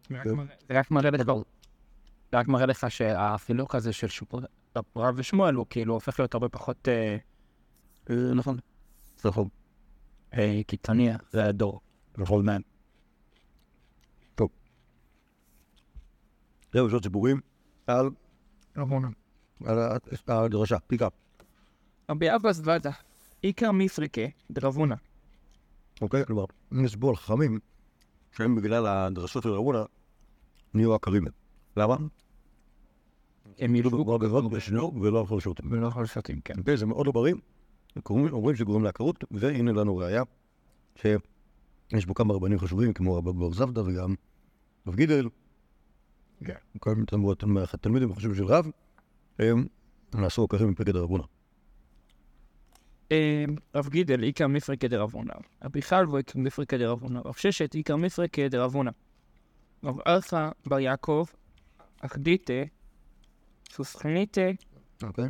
זה 0.09 0.15
רק 0.19 0.25
מראה- 0.27 0.55
זה 0.69 0.79
רק 0.79 0.91
מראה 0.91 1.09
לך... 1.11 1.21
זה 2.31 2.37
רק 2.39 2.47
מראה 2.47 2.65
לך 2.65 2.91
שהחילוק 2.91 3.75
הזה 3.75 3.93
של 3.93 4.07
רב 4.95 5.15
ושמואל 5.17 5.55
הוא 5.55 5.65
כאילו 5.69 5.93
הופך 5.93 6.19
להיות 6.19 6.33
הרבה 6.33 6.49
פחות 6.49 6.87
אה, 6.87 7.17
נכון. 8.35 8.57
נכון. 9.25 9.47
אה, 10.33 10.61
קיצוני, 10.67 11.09
זה 11.29 11.45
הדור. 11.45 11.79
נכון. 12.17 12.45
טוב. 14.35 14.49
זהו, 16.73 16.87
יש 16.87 16.93
עוד 16.93 17.03
סיפורים 17.03 17.41
על 17.87 18.09
על 19.65 19.79
ה- 19.79 19.97
הדרשה, 20.27 20.79
פיקה. 20.87 21.07
רבי 22.09 22.35
אבא 22.35 22.51
זוודה, 22.51 22.91
עיקר 23.41 23.71
מפריקה 23.71 24.21
דרבונה. 24.51 24.95
אוקיי? 26.01 26.25
כלומר, 26.25 26.45
אם 26.73 26.83
נסבור 26.83 27.09
על 27.09 27.15
חכמים, 27.15 27.59
שהם 28.31 28.55
בגלל 28.55 28.87
הדרשות 28.87 29.43
של 29.43 29.49
רבונה, 29.49 29.83
נהיו 30.73 30.93
עקרים. 30.93 31.23
למה? 31.77 31.95
הם 33.59 33.75
ילבו 33.75 33.97
לא 33.97 34.17
גבוה 34.17 34.41
בשנו 34.49 35.01
ולא 35.01 35.19
הלכו 35.19 35.37
לשירותים. 35.37 35.71
ולא 35.71 35.87
יכול 35.87 36.03
לשתים, 36.03 36.41
כן. 36.41 36.53
אוקיי, 36.59 36.77
זה 36.77 36.85
מאוד 36.85 37.05
לא 37.05 37.11
בריא 37.11 37.33
אומרים 38.09 38.55
שגורם 38.55 38.83
לעקרות, 38.83 39.23
והנה 39.31 39.71
לנו 39.71 39.97
ראיה 39.97 40.23
שיש 40.95 42.05
בו 42.05 42.13
כמה 42.13 42.33
רבנים 42.33 42.59
חשובים, 42.59 42.93
כמו 42.93 43.15
רב 43.15 43.29
בר 43.29 43.53
זבדה 43.53 43.83
וגם 43.83 44.15
רב 44.87 44.95
גידל, 44.95 45.27
כל 46.79 46.93
מיני 46.93 47.05
תלמוד- 47.05 47.45
מהתלמידים 47.45 48.11
החשובים 48.11 48.35
של 48.35 48.45
רב, 48.45 48.67
הם 49.39 49.67
נעשו 50.15 50.41
עוקרים 50.41 50.69
מפקד 50.69 50.95
הרבונה. 50.95 51.23
אה, 53.11 53.45
רב 53.75 53.89
גידל, 53.89 54.23
איכר 54.23 54.47
מפרקא 54.47 54.87
דרבונה. 54.87 55.33
רבי 55.63 55.81
חלבו, 55.81 56.17
איכר 56.17 56.39
מפרקא 56.39 56.77
דרבונה. 56.77 57.21
רב 57.25 57.33
ששת, 57.33 57.75
איכר 57.75 57.95
מפרקא 57.95 58.47
דרבונה. 58.47 58.91
רב 59.83 59.99
ארתא 60.07 60.49
בר 60.65 60.79
יעקב, 60.79 61.25
אחדיתא, 62.01 62.63
סוסחניתא, 63.71 64.51
אוקיי. 65.03 65.25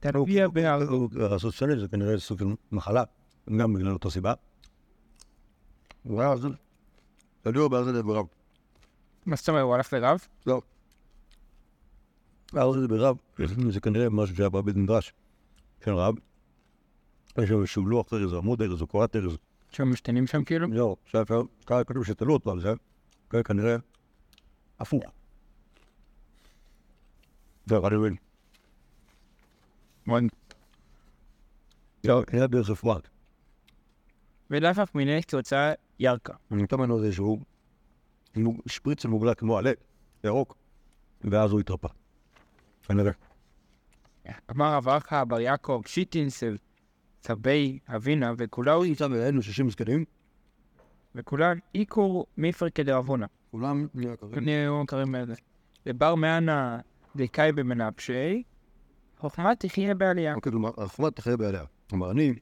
תרביע 0.00 0.48
בהר. 0.48 0.78
הסוציאלי 1.34 1.80
זה 1.80 1.88
כנראה 1.88 2.18
סוג 2.18 2.38
של 2.38 2.46
מחלה, 2.72 3.04
גם 3.58 3.72
בגלל 3.72 3.92
אותה 3.92 4.10
סיבה. 4.10 4.34
ואז, 6.06 6.46
תדעו 7.42 7.68
באיזה 7.68 8.02
דבריו. 8.02 8.37
מה 9.26 9.36
זאת 9.36 9.48
אומרת, 9.48 9.62
הוא 9.62 9.74
הלך 9.74 9.92
לרב? 9.92 10.20
לא. 10.46 10.62
ואז 12.52 12.74
זה 12.80 12.88
ברב, 12.88 13.16
זה 13.70 13.80
כנראה 13.80 14.08
משהו 14.10 14.36
שהיה 14.36 14.48
בבית 14.48 14.76
מדרש 14.76 15.12
של 15.84 15.94
רב. 15.94 16.14
יש 17.38 17.48
שם 17.48 17.58
איזשהו 17.58 17.86
לוח 17.86 18.12
ארז, 18.12 18.32
עמוד 18.34 18.62
ארז, 18.62 18.82
או 18.82 18.86
קורת 18.86 19.16
ארז. 19.16 19.36
שהם 19.72 19.92
משתנים 19.92 20.26
שם 20.26 20.44
כאילו? 20.44 20.66
לא, 20.68 20.96
עכשיו 21.04 21.22
אפשר, 21.22 21.42
ככה 21.66 21.84
כתוב 21.84 22.04
שתלו 22.04 22.32
אותו 22.34 22.50
על 22.50 22.60
זה, 22.60 22.72
כן, 23.30 23.42
כנראה 23.42 23.76
הפוך. 24.78 25.04
זהו, 27.66 27.86
אני 27.86 27.96
מבין. 27.96 28.16
לא, 32.04 32.22
כנראה 32.26 32.46
דרך 32.46 32.70
רפואה. 32.70 32.98
ולאף 34.50 34.78
אף 34.78 34.94
מיני 34.94 35.20
כהוצאה 35.28 35.72
ירקה. 35.98 36.32
אני 36.50 36.60
נותן 36.62 36.76
ממנו 36.76 37.04
איזשהו 37.04 37.26
מוג- 37.36 37.44
שפריץ 38.66 39.02
של 39.02 39.08
מוגלה 39.08 39.34
כמו 39.34 39.58
עלה, 39.58 39.70
ירוק, 40.24 40.56
ואז 41.24 41.52
הוא 41.52 41.60
התרפא. 41.60 41.88
כנראה. 42.82 43.12
אמר 44.50 44.74
רב 44.74 44.88
ארכה 44.88 45.24
בר 45.24 45.40
יעקב, 45.40 45.82
שיטינסל, 45.86 46.56
צבי 47.20 47.78
אבינה, 47.88 48.32
וכולו, 48.38 48.84
עכשיו 48.84 49.14
היינו 49.14 49.42
60 49.42 49.70
זקנים, 49.70 50.04
וכולן 51.14 51.58
איקור 51.74 52.26
מפרקא 52.36 52.82
דרבונה. 52.82 53.26
כולם 53.50 53.86
נהיה 53.94 54.16
קרים. 54.16 54.34
אני 54.34 54.66
לא 54.66 54.84
קוראים 54.88 55.14
לזה. 55.14 55.34
ובר 55.86 56.14
מאנה 56.14 56.78
דקאי 57.16 57.52
במנפשי, 57.52 58.42
חוכמה 59.18 59.54
תחיה 59.54 59.94
בעלייה. 59.94 60.34
אוקיי, 60.34 60.52
כלומר, 60.52 60.70
החוכמה 60.78 61.10
תחיה 61.10 61.36
בעליה. 61.36 61.64
כלומר, 61.90 62.10
אני 62.10 62.34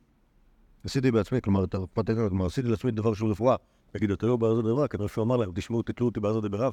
עשיתי 0.84 1.10
בעצמי, 1.10 1.40
כלומר, 1.40 1.64
את 1.64 1.74
העליון, 2.08 2.28
כלומר, 2.28 2.46
עשיתי 2.46 2.68
לעצמי 2.68 2.90
דבר 2.90 3.14
שהוא 3.14 3.30
רפואה. 3.30 3.56
תגיד, 3.96 4.10
אתה 4.10 4.26
לא 4.26 4.36
בארז 4.36 4.58
דבר, 4.58 4.86
כנראה 4.86 5.08
שהוא 5.08 5.24
אמר 5.24 5.36
להם, 5.36 5.50
תשמעו, 5.54 5.82
תתלו 5.82 6.06
אותי 6.06 6.20
בארז 6.20 6.44
ברב. 6.44 6.72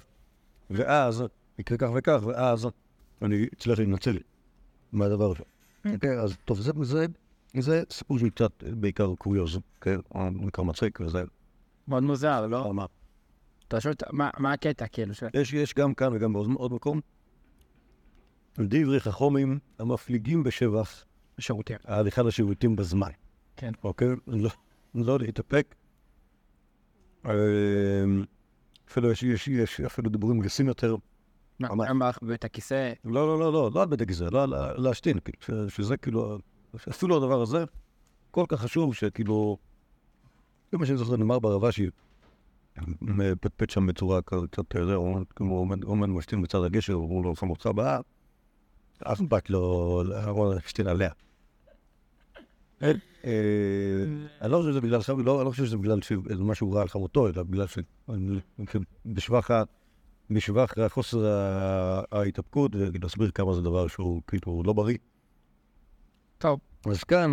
ואז, 0.70 1.24
יקרה 1.60 1.78
כך 1.78 1.90
וכך, 1.96 2.20
ואז 2.26 2.68
אני 3.22 3.48
אצליח 3.58 3.80
להינצל 3.80 4.18
מהדבר 4.92 5.32
הזה. 5.32 5.44
אוקיי, 5.94 6.20
אז 6.20 6.36
טוב, 6.46 6.60
זה, 6.60 6.72
זה, 6.82 7.06
זה 7.60 7.84
סיפור 7.90 8.18
שהוא 8.20 8.30
קצת 8.30 8.64
בעיקר 8.64 9.16
קוריוז, 9.18 9.60
כן? 9.82 10.00
בעיקר 10.42 10.64
מצחיק, 10.64 11.00
וזה... 11.02 11.24
מאוד 11.88 12.04
מוזר, 12.04 12.48
לא? 12.48 12.74
מה? 12.74 12.86
אתה 13.68 13.82
שואל, 13.82 13.94
מה- 14.12 14.54
הקטע 14.54 14.88
כאילו? 14.88 15.14
ש- 15.14 15.24
יש, 15.34 15.54
יש 15.54 15.74
גם 15.74 15.94
כאן 15.94 16.10
וגם 16.16 16.34
בעוד 16.34 16.50
עוד 16.58 16.74
מקום, 16.74 17.02
דברי 18.60 19.00
חכומים 19.00 19.60
המפליגים 19.80 20.44
בשבח 20.44 21.06
שירותים. 21.40 21.78
ההליכה 21.86 22.22
לשירותים 22.22 22.76
בזמן. 22.76 23.10
כן. 23.58 23.72
אוקיי? 23.84 24.08
לא, 24.28 24.50
לא 24.96 25.20
להתאפק. 25.20 25.76
אמ, 27.26 28.24
אפילו 28.90 29.12
יש, 29.12 29.24
יש, 29.24 29.48
יש 29.48 29.82
אפילו 29.82 30.10
דיבורים 30.10 30.40
גסים 30.40 30.68
יותר. 30.68 30.96
מה. 31.60 31.68
גם 31.90 32.00
בבית 32.22 32.46
הכיסא? 32.46 32.94
לא, 33.06 33.28
לא, 33.28 33.40
לא, 33.40 33.54
לא, 33.54 33.70
לא 33.74 33.82
על 33.82 33.88
בית 33.88 34.02
הכיסא, 34.02 34.24
לא 34.24 34.44
ה- 34.44 34.74
להשתין, 34.78 35.20
כאילו, 35.20 35.70
שזה 35.70 35.98
כאילו, 35.98 36.38
אפילו 36.90 37.18
הדבר 37.18 37.42
הזה 37.42 37.64
כל 38.32 38.46
כך 38.48 38.62
חשוב 38.62 38.96
שכאילו, 38.96 39.58
זה 40.72 40.78
מה 40.78 40.86
שאני 40.86 40.98
זוכר, 40.98 41.16
נאמר 41.16 41.40
ברבשי, 41.40 41.90
מפטפט 43.02 43.70
שם 43.70 43.88
בצורה 43.88 44.22
קצת, 44.22 44.38
אתה 44.60 44.80
יודע, 44.80 44.94
הוא 44.94 45.22
עומד- 45.86 46.10
משתין 46.10 46.42
בצד 46.42 46.64
הגשר, 46.64 46.94
הוא 46.94 47.26
לא 47.26 47.36
שם 47.36 47.50
אותך 47.50 47.68
בהר, 47.68 48.02
אף 49.04 49.22
בת 49.22 49.50
לא, 49.50 50.04
לא 50.06 50.54
להשתין 50.56 50.88
עליה. 50.88 51.10
אה, 53.26 53.32
אני 54.42 54.52
לא 54.52 54.58
חושב 54.58 54.72
שזה 54.72 54.82
בגלל, 54.82 55.00
לא, 55.18 55.38
אני 55.38 55.46
לא 55.46 55.52
חושב 55.52 55.66
שזה 55.66 55.78
בגלל 55.78 56.00
משהו 56.40 56.72
רע 56.72 56.82
על 56.82 56.88
חמותו, 56.88 57.28
אלא 57.28 57.44
בגלל 57.44 57.66
שבשבח 59.18 60.74
חוסר 60.88 61.26
ההתאפקות, 62.12 62.72
ולהסביר 62.76 63.32
כמה 63.32 63.54
זה 63.54 63.62
דבר 63.62 63.88
שהוא 63.88 64.22
כאילו 64.28 64.64
לא 64.66 64.74
בריא. 64.74 64.98
טוב. 66.38 66.60
אז 66.86 67.04
כאן, 67.04 67.32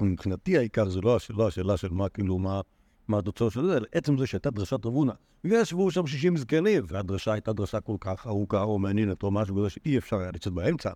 מבחינתי 0.00 0.58
העיקר 0.58 0.88
זה 0.88 1.00
לא 1.00 1.16
השאלה, 1.16 1.46
השאלה 1.46 1.76
של 1.76 1.88
מה 1.90 2.08
כאילו, 2.08 2.38
מה, 2.38 2.60
מה 3.08 3.18
התוצאות 3.18 3.52
של 3.52 3.66
זה, 3.66 3.76
אלא 3.76 3.86
עצם 3.92 4.18
זה 4.18 4.26
שהייתה 4.26 4.50
דרשת 4.50 4.86
רבונה, 4.86 5.12
וישבו 5.44 5.90
שם 5.90 6.06
60 6.06 6.36
זקנים, 6.36 6.84
והדרשה 6.88 7.32
הייתה 7.32 7.52
דרשה 7.52 7.80
כל 7.80 7.96
כך 8.00 8.26
ארוכה 8.26 8.62
או 8.62 8.78
מעניינת 8.78 9.22
או 9.22 9.30
משהו 9.30 9.56
כזה 9.56 9.70
שאי 9.70 9.98
אפשר 9.98 10.16
היה 10.16 10.30
לצאת 10.34 10.52
באמצע. 10.52 10.90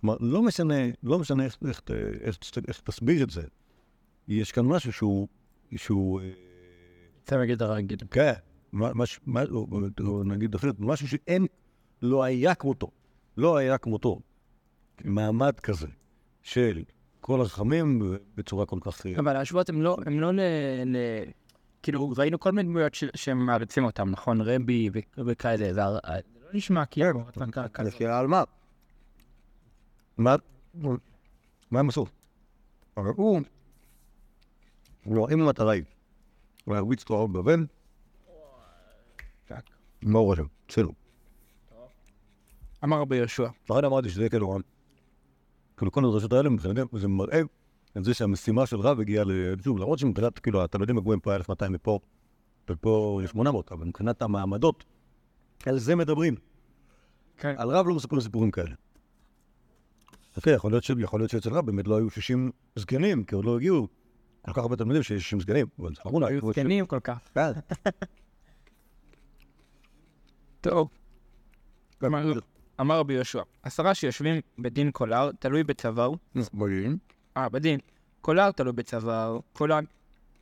כלומר, 0.00 0.16
לא 0.20 0.42
משנה, 0.42 0.74
לא 1.02 1.18
משנה 1.18 1.44
איך, 1.44 1.56
איך, 1.68 1.80
ת- 1.80 1.90
איך, 2.20 2.38
איך 2.68 2.80
תסביר 2.80 3.22
את 3.24 3.30
זה. 3.30 3.42
יש 4.28 4.52
כאן 4.52 4.64
משהו 4.66 4.92
שהוא, 4.92 5.28
שהוא, 5.76 6.20
אה, 6.20 6.30
זה 7.28 7.38
מגיד 7.38 7.62
הרגיל. 7.62 7.98
כן, 8.10 8.32
מה- 8.72 8.94
מש- 8.94 9.20
מה- 9.26 9.42
או- 9.50 9.66
או 10.00 10.24
נגיד 10.24 10.54
אחרת, 10.54 10.74
משהו 10.78 11.08
שאין, 11.08 11.46
לא 12.02 12.22
היה 12.24 12.54
כמותו, 12.54 12.90
לא 13.36 13.56
היה 13.56 13.78
כמותו. 13.78 14.20
מעמד 15.04 15.60
כזה 15.60 15.86
של 16.42 16.82
כל 17.20 17.40
החכמים 17.42 18.02
בצורה 18.36 18.66
כל 18.66 18.78
כך... 18.80 19.06
אבל 19.18 19.36
ההשוואות 19.36 19.68
הן 19.68 19.80
לא, 19.80 19.96
הם 20.06 20.20
לא 20.20 20.32
ל... 20.32 20.40
ל- 20.86 20.96
כאילו, 21.82 22.12
ראינו 22.16 22.40
כל 22.40 22.52
מיני 22.52 22.68
דמויות 22.68 22.92
שהם 22.94 23.46
מעריצים 23.46 23.84
אותם, 23.84 24.10
נכון? 24.10 24.40
רבי 24.40 24.90
וכאלה, 25.26 25.72
זה 25.74 25.84
הר- 25.84 25.98
זה 26.04 26.10
לא 26.44 26.48
נשמע 26.52 26.84
כאילו... 26.86 27.22
הדבקה 27.36 27.68
כזאת. 27.68 27.92
לפי 27.94 28.06
על 28.06 28.26
מה? 28.26 28.42
מה? 30.18 30.36
מה 31.70 31.80
הם 31.80 31.88
עשו? 31.88 32.06
אבל 32.96 33.10
הוא... 33.16 33.40
לא, 35.06 35.28
אם 35.32 35.40
המטרה 35.40 35.72
היא 35.72 35.82
להרביץ 36.66 37.02
תורה 37.04 37.26
בבבל, 37.26 37.66
מה 40.02 40.18
הוא 40.18 40.26
רושם? 40.26 40.46
אצלנו. 40.66 40.92
אמר 42.84 43.00
רבי 43.00 43.16
יהושע. 43.16 43.48
לכן 43.70 43.84
אמרתי 43.84 44.10
שזה 44.10 44.28
כאילו, 44.28 44.58
כאילו 45.76 45.92
כל 45.92 46.04
הדרשות 46.04 46.32
האלה 46.32 46.48
מבחינתם 46.48 46.98
זה 46.98 47.08
מראה 47.08 47.40
את 47.96 48.04
זה 48.04 48.14
שהמשימה 48.14 48.66
של 48.66 48.76
רב 48.76 49.00
הגיעה 49.00 49.24
ל... 49.24 49.30
שוב, 49.64 49.78
למרות 49.78 49.98
שמבחינת, 49.98 50.38
כאילו, 50.38 50.64
התלמידים 50.64 50.98
הגבוהים 50.98 51.20
פה 51.20 51.34
1200 51.34 51.72
מפה, 51.72 51.98
ופה 52.70 53.20
800, 53.26 53.72
אבל 53.72 53.86
מבחינת 53.86 54.22
המעמדות, 54.22 54.84
על 55.66 55.78
זה 55.78 55.96
מדברים. 55.96 56.34
כן. 57.36 57.54
על 57.58 57.70
רב 57.70 57.88
לא 57.88 57.94
מספרים 57.94 58.20
סיפורים 58.20 58.50
כאלה. 58.50 58.74
אוקיי, 60.38 60.54
יכול 60.54 60.72
להיות, 60.72 60.84
ש... 60.84 60.90
יכול 60.98 61.20
להיות 61.20 61.30
שאצל 61.30 61.50
רב 61.54 61.66
באמת 61.66 61.88
לא 61.88 61.96
היו 61.98 62.10
60 62.10 62.50
זקנים, 62.76 63.24
כי 63.24 63.34
עוד 63.34 63.44
לא 63.44 63.56
הגיעו 63.56 63.88
כל 64.42 64.52
כך 64.52 64.58
הרבה 64.58 64.76
תלמידים 64.76 65.02
שיש 65.02 65.22
60 65.22 65.40
זקנים, 65.40 65.66
אבל 65.78 65.94
זה 65.94 66.00
אמרו, 66.06 66.26
היו 66.26 66.52
זקנים 66.52 66.86
כל 66.86 67.00
כך. 67.00 67.18
כן. 67.34 67.50
טוב. 70.60 70.88
אמר- 72.04 72.32
אמר 72.80 72.98
רבי 72.98 73.14
יהושע, 73.14 73.42
עשרה 73.62 73.94
שיושבים 73.94 74.40
בדין 74.58 74.90
קולר, 74.90 75.30
תלוי 75.38 75.64
בצוואר. 75.64 76.10
באים. 76.52 76.98
אה, 77.36 77.48
בדין. 77.48 77.80
קולר 78.20 78.50
תלוי 78.50 78.72
בצוואר, 78.72 79.38
קולר. 79.52 79.78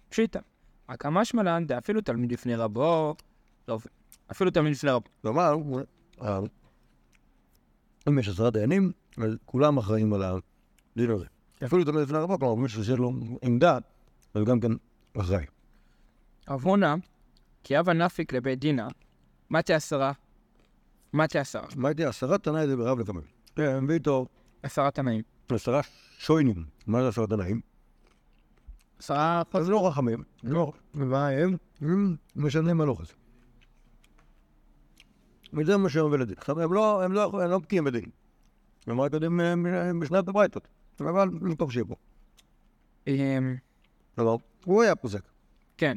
פשיטא. 0.08 0.40
רק 0.88 1.06
המשמע 1.06 1.42
לן, 1.42 1.66
דאפילו 1.66 2.00
תלמיד 2.00 2.32
לפני 2.32 2.54
רבו, 2.54 3.14
לא, 3.68 3.78
אפילו 4.30 4.50
תלמיד 4.50 4.72
לפני 4.72 4.90
רבו. 4.90 5.06
כלומר, 5.22 5.54
אה, 6.22 6.40
אם 8.08 8.18
יש 8.18 8.28
עשרה 8.28 8.50
דיינים, 8.50 8.92
אז 9.16 9.36
כולם 9.44 9.78
אחראים 9.78 10.12
על 10.12 10.22
הדין 10.22 11.10
הזה. 11.10 11.24
אפילו 11.64 11.84
תמיד 11.84 12.00
לפני 12.00 12.18
הרבה, 12.18 12.38
כלומר, 12.38 12.54
מישהו 12.54 12.84
שיש 12.84 12.98
לו 12.98 13.12
עמדה, 13.42 13.78
אז 14.34 14.44
גם 14.44 14.60
כן 14.60 14.72
אחראי. 15.20 15.44
עוונה, 16.48 16.94
כי 17.64 17.76
הווה 17.76 17.94
נפיק 17.94 18.32
לבית 18.32 18.58
דינה, 18.58 18.88
מתי 19.50 19.74
עשרה? 19.74 20.12
מתי 21.12 21.38
עשרה? 21.38 21.66
מה 21.76 21.88
הייתי 21.88 22.04
עשרה 22.04 22.38
תנאי 22.38 22.66
זה 22.66 22.76
ברב 22.76 22.98
לקמל. 22.98 23.20
כן, 23.56 23.78
מביא 23.80 23.94
איתו 23.94 24.26
עשרה 24.62 24.90
תנאים. 24.90 25.22
עשרה 25.48 25.80
שוינים. 26.18 26.64
מה 26.86 27.02
זה 27.02 27.08
עשרה 27.08 27.26
תנאים? 27.26 27.60
עשרה 28.98 29.42
אז 29.52 29.68
לא 29.68 29.90
חכמים. 29.92 30.22
לא. 30.42 30.72
ומה 30.94 31.28
הם? 31.28 31.56
הם 31.80 32.16
משנים 32.36 32.76
מלוכת. 32.76 33.12
וזה 35.52 35.76
מה 35.76 35.88
שהם 35.88 36.04
ולדין. 36.04 36.34
עכשיו, 36.38 36.60
הם 36.60 36.72
לא, 36.72 37.02
הם 37.04 37.12
לא, 37.12 37.42
הם 37.42 37.50
לא 37.50 37.58
בקיאים 37.58 37.84
בדין. 37.84 38.10
הם 38.86 39.00
רק 39.00 39.12
יודעים 39.12 39.40
אה, 39.40 39.92
משנת 39.92 40.28
הברייתות. 40.28 40.68
אבל 41.00 41.28
לא 41.58 41.70
שיהיה 41.70 41.84
פה. 41.84 41.94
אמ, 43.06 43.56
כלומר, 44.14 44.36
הוא 44.64 44.82
היה 44.82 44.96
פוסק. 44.96 45.22
כן. 45.76 45.96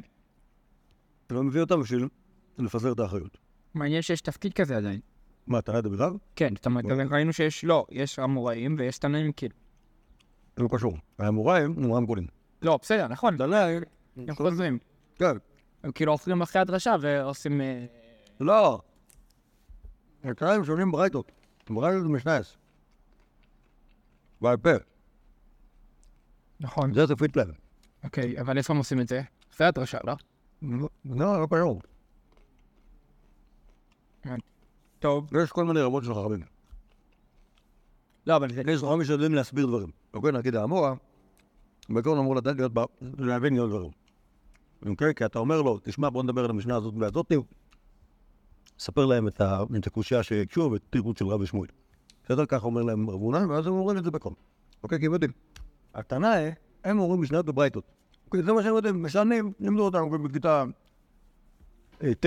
אתה 1.25 1.33
לא 1.33 1.43
מביא 1.43 1.61
אותם 1.61 1.81
בשביל 1.81 2.07
לפזר 2.57 2.91
את 2.91 2.99
האחריות. 2.99 3.37
מעניין 3.73 4.01
שיש 4.01 4.21
תפקיד 4.21 4.53
כזה 4.53 4.77
עדיין. 4.77 4.99
מה, 5.47 5.59
אתה 5.59 5.77
ידע 5.77 5.89
בכלל? 5.89 6.13
כן, 6.35 6.53
זאת 6.55 6.65
אומרת, 6.65 6.85
ראינו 7.11 7.33
שיש, 7.33 7.63
לא, 7.63 7.85
יש 7.91 8.19
אמוראים 8.19 8.75
ויש 8.79 8.97
תנאים 8.97 9.31
כאילו. 9.31 9.55
זה 10.57 10.63
לא 10.63 10.69
קשור. 10.71 10.97
האמוראים 11.19 11.73
הם 11.77 11.93
רם 11.93 12.05
גולים. 12.05 12.27
לא, 12.61 12.79
בסדר, 12.81 13.07
נכון, 13.07 13.37
תנאים, 13.37 13.83
הם 14.17 14.35
חוזרים. 14.35 14.79
כן. 15.15 15.37
הם 15.83 15.91
כאילו 15.91 16.11
עוברים 16.11 16.41
אחרי 16.41 16.61
הדרשה 16.61 16.95
ועושים... 17.01 17.61
אה, 17.61 17.85
לא. 18.39 18.81
התנאים 20.23 20.63
שונים 20.63 20.91
ברייתות. 20.91 21.31
ברייתות 21.69 22.03
זה 22.03 22.09
משנייס. 22.09 22.57
בעל 24.41 24.57
פה. 24.57 24.69
נכון. 26.59 26.93
זה 26.93 27.07
תפקיד 27.07 27.35
להם. 27.35 27.51
אוקיי, 28.03 28.41
אבל 28.41 28.57
איפה 28.57 28.73
הם 28.73 28.77
עושים 28.77 29.01
את 29.01 29.07
זה? 29.07 29.21
אחרי 29.53 29.67
הדרשה, 29.67 29.97
לא? 30.03 30.13
לא, 31.05 31.41
לא 31.41 31.47
קשור. 31.51 31.81
טוב. 34.99 35.29
יש 35.43 35.51
כל 35.51 35.65
מיני 35.65 35.81
רמות 35.81 36.03
של 36.03 36.13
חכמים. 36.13 36.41
לא, 38.27 38.35
אבל 38.35 38.53
זה... 38.53 38.61
יש 38.67 38.79
חכמים 38.79 39.03
שיודעים 39.03 39.33
להסביר 39.33 39.65
דברים. 39.65 39.91
אוקיי, 40.13 40.31
נגיד 40.31 40.55
האמורה, 40.55 40.93
בעיקרון 41.89 42.19
אמור 42.19 42.35
לדעת 42.35 42.55
להיות, 42.55 42.71
להבין 43.01 43.53
להיות 43.53 43.69
דברים. 43.69 43.91
אוקיי? 44.85 45.15
כי 45.15 45.25
אתה 45.25 45.39
אומר 45.39 45.61
לו, 45.61 45.79
תשמע, 45.83 46.09
בוא 46.09 46.23
נדבר 46.23 46.43
על 46.43 46.49
המשנה 46.49 46.75
הזאת 46.75 46.93
והזאת, 46.97 47.31
ספר 48.79 49.05
להם 49.05 49.27
את 49.27 49.87
הקושייה 49.87 50.23
שהקשו 50.23 50.69
ואת 50.71 50.95
של 51.17 51.27
רבי 51.27 51.45
שמואל. 51.45 51.69
בסדר? 52.29 52.45
ככה 52.45 52.65
אומר 52.65 52.81
להם 52.81 53.09
רב 53.09 53.21
הונא, 53.21 53.45
ואז 53.49 53.67
הם 53.67 53.73
אומרים 53.73 53.97
את 53.97 54.03
זה 54.03 54.11
בקום. 54.11 54.33
אוקיי? 54.83 54.99
כי 54.99 55.05
הם 55.05 55.13
יודעים. 55.13 55.31
התנאי, 55.95 56.51
הם 56.83 56.99
אומרים 56.99 57.21
משניות 57.21 57.45
בברייתות. 57.45 57.83
אוקיי, 58.25 58.43
זה 58.43 58.53
מה 58.53 58.63
שהם 58.63 58.75
יודעים, 58.75 59.03
משנים, 59.03 59.51
לימדו 59.59 59.85
אותנו 59.85 60.09
בכיתה 60.09 60.63
אה, 62.03 62.13
ט' 62.13 62.25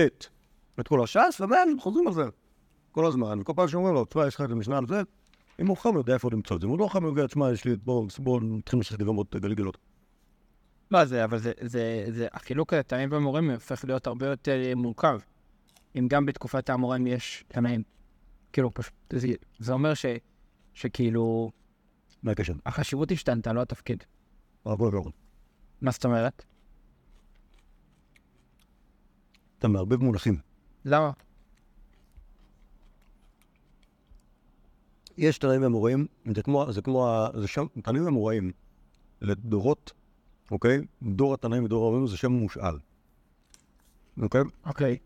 את 0.79 0.87
כל 0.87 1.03
הש"ס, 1.03 1.41
ומאז 1.41 1.69
הם 1.69 1.79
חוזרים 1.79 2.07
על 2.07 2.13
זה 2.13 2.23
כל 2.91 3.05
הזמן. 3.05 3.39
וכל 3.39 3.53
פעם 3.55 3.67
שאומרים 3.67 3.93
לו, 3.93 4.05
תשמע, 4.05 4.27
יש 4.27 4.35
לך 4.35 4.41
את 4.41 4.51
המשנה 4.51 4.77
על 4.77 4.87
זה, 4.87 5.01
אם 5.59 5.67
הוא 5.67 5.77
חכם 5.77 5.95
יודע 5.95 6.13
איפה 6.13 6.29
למצוא 6.31 6.55
את 6.55 6.61
זה. 6.61 6.67
אם 6.67 6.71
הוא 6.71 6.79
לא 6.79 6.87
חכם 6.87 7.05
יודע, 7.05 7.27
תשמע, 7.27 7.51
יש 7.51 7.65
לי, 7.65 7.75
בואו 7.75 8.07
בואו 8.19 8.39
נתחיל 8.39 8.79
לשחק 8.79 8.99
לבמות 8.99 9.35
גלגלות. 9.35 9.77
לא, 10.91 11.05
זה, 11.05 11.23
אבל 11.23 11.37
זה, 11.37 11.51
זה, 11.61 12.05
זה, 12.09 12.27
החילוק 12.31 12.73
הזה, 12.73 12.83
תנאים 12.83 13.09
ומורים, 13.11 13.51
הופך 13.51 13.85
להיות 13.85 14.07
הרבה 14.07 14.25
יותר 14.25 14.57
מורכב. 14.75 15.19
אם 15.95 16.07
גם 16.07 16.25
בתקופת 16.25 16.69
האמוראים 16.69 17.07
יש 17.07 17.45
תנאים. 17.47 17.83
כאילו, 18.53 18.73
פשוט, 18.73 18.93
זה, 19.09 19.27
זה 19.59 19.73
אומר 19.73 19.93
ש, 19.93 20.05
שכאילו, 20.73 21.51
מה 22.23 22.31
הקשר? 22.31 22.53
החשיבות 22.65 23.11
השתנתה, 23.11 23.53
לא 23.53 23.61
התפקיד. 23.61 24.03
מה 25.81 25.91
זאת 25.91 26.05
אומרת? 26.05 26.45
אתה 29.59 29.67
מערבב 29.67 30.03
מונחים. 30.03 30.37
למה? 30.85 31.11
יש 35.17 35.37
תנאים 35.37 35.63
אמוראים, 35.63 36.07
זה 36.35 36.43
כמו, 36.43 36.73
זה 36.73 36.81
כמו, 36.81 37.25
זה 37.39 37.47
שם, 37.47 37.65
תנאים 37.83 38.07
אמוראים 38.07 38.51
לדורות, 39.21 39.91
אוקיי? 40.51 40.81
דור 41.01 41.33
התנאים 41.33 41.63
ודור 41.63 41.85
האמוראים 41.85 42.07
זה 42.07 42.17
שם 42.17 42.31
מושאל. 42.31 42.79
אוקיי? 44.21 44.41
אוקיי. 44.65 44.97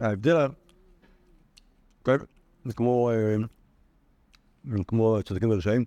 ההבדל, 0.00 0.48
אוקיי? 2.00 2.16
זה 2.64 2.72
כמו, 2.72 3.10
אה, 3.10 3.36
זה 4.64 4.84
כמו 4.86 5.18
צדיקים 5.24 5.50
ורשעים. 5.50 5.84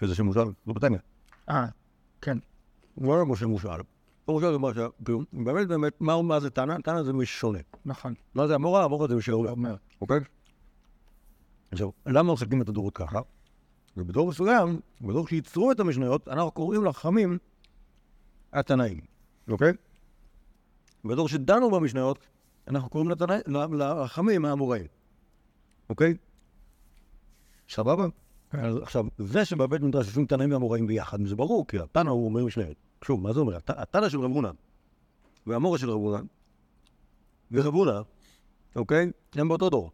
שזה 0.00 0.14
שם 0.14 0.24
מושאל, 0.24 0.48
לא 0.66 0.72
בתניא. 0.72 0.98
אה, 1.48 1.66
כן. 2.20 2.38
הוא 2.94 3.16
לא 3.16 3.24
כמו 3.24 3.36
שם 3.36 3.48
מושאל. 3.48 3.80
הוא 4.24 4.34
מושאל 4.34 4.52
זה 4.52 4.58
מה 4.58 4.74
ש... 4.74 4.78
כאילו, 5.04 5.20
באמת 5.32 5.68
באמת, 5.68 6.00
מה 6.00 6.40
זה 6.40 6.50
תנא? 6.50 6.76
תנא 6.84 7.02
זה 7.02 7.12
מי 7.12 7.26
ששונה. 7.26 7.58
נכון. 7.84 8.14
מה 8.34 8.46
זה 8.46 8.54
המורה? 8.54 8.84
המורה 8.84 9.08
זה 9.08 9.14
מי 9.14 9.22
שעולה. 9.22 9.52
אוקיי? 10.00 10.20
עכשיו, 11.70 11.90
למה 12.06 12.32
מחלקים 12.32 12.62
את 12.62 12.68
הדורות 12.68 12.94
ככה? 12.94 13.20
ובדור 13.96 14.28
מסוים, 14.28 14.80
בדור 15.00 15.28
שייצרו 15.28 15.72
את 15.72 15.80
המשניות, 15.80 16.28
אנחנו 16.28 16.50
קוראים 16.50 16.84
לחכמים 16.84 17.38
התנאים, 18.52 19.00
אוקיי? 19.48 19.72
בדור 21.04 21.28
שדנו 21.28 21.70
במשניות, 21.70 22.18
אנחנו 22.68 22.88
קוראים 22.90 23.10
לתנא- 23.10 23.40
ל- 23.46 24.02
לחכמים 24.02 24.44
האמוראים, 24.44 24.86
אוקיי? 25.90 26.16
סבבה? 27.68 28.06
אז 28.52 28.76
עכשיו, 28.76 29.04
זה 29.18 29.44
שבבית 29.44 29.82
מדרש 29.82 30.06
יושבים 30.06 30.26
תנאים 30.26 30.52
ואמוראים 30.52 30.86
ביחד, 30.86 31.26
זה 31.26 31.36
ברור, 31.36 31.66
כי 31.66 31.78
התנא 31.78 32.10
הוא 32.10 32.24
אומר 32.24 32.44
משניות. 32.44 32.76
שוב, 33.04 33.20
מה 33.20 33.32
זה 33.32 33.40
אומר? 33.40 33.56
הת- 33.56 33.70
התנא 33.70 34.08
של 34.08 34.20
רב 34.20 34.30
הונא 34.30 34.50
והמורה 35.46 35.78
של 35.78 35.90
רב 35.90 35.96
הונא 36.00 36.22
ורב 37.52 37.74
הונא, 37.74 38.00
אוקיי? 38.76 39.10
הם 39.34 39.48
באותו 39.48 39.70
דור. 39.70 39.90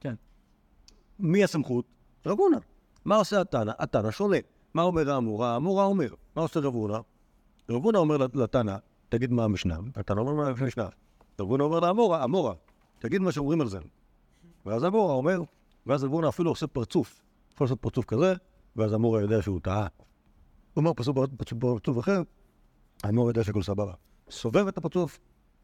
כן. 0.00 0.14
מי 1.18 1.44
הסמכות? 1.44 1.84
רב 2.26 2.38
הונא. 2.40 2.58
מה 3.04 3.16
עושה 3.16 3.40
התנא? 3.40 3.72
התנא 3.78 4.10
שונה. 4.10 4.36
מה 4.74 4.82
אומר 4.82 5.10
האמורה? 5.10 5.52
האמורה 5.52 5.84
אומר. 5.84 6.08
מה 6.36 6.42
עושה 6.42 6.60
רב 6.60 6.74
הונא? 6.74 6.98
רב 7.70 7.84
הונא 7.84 7.98
אומר 7.98 8.16
לת- 8.16 8.36
לתנא, 8.36 8.76
תגיד 9.08 9.32
מה 9.32 9.44
המשנה. 9.44 9.78
התנא 9.96 10.20
אומר 10.20 10.34
מה 10.34 10.48
המשנה. 10.48 10.88
רב 11.40 11.50
הונא 11.50 11.62
אומר 11.62 11.80
לאמורה, 11.80 12.24
אמורה, 12.24 12.54
תגיד 12.98 13.20
מה 13.20 13.32
שאומרים 13.32 13.60
על 13.60 13.68
זה. 13.68 13.78
ואז 14.66 14.84
אמורה 14.84 15.14
אומר, 15.14 15.40
ואז 15.86 16.04
רב 16.04 16.12
הונא 16.12 16.28
אפילו 16.28 16.50
עושה 16.50 16.66
פרצוף. 16.66 17.22
יכול 17.52 17.64
לעשות 17.64 17.80
פרצוף 17.80 18.04
כזה, 18.04 18.34
ואז 18.76 18.94
אמורה 18.94 19.20
יודע 19.20 19.42
שהוא 19.42 19.60
טעה. 19.60 19.80
הוא 19.80 19.86
אומר 20.76 20.92
פרצוף, 20.92 21.16
פרצוף, 21.36 21.58
פרצוף 21.58 21.98
אחר, 21.98 22.22
האמורה 23.02 23.30
יודע 23.30 23.44
שהכל 23.44 23.62
סבבה. 23.62 23.92
סובב 24.30 24.66
את 24.66 24.78
הפרצוף, 24.78 25.18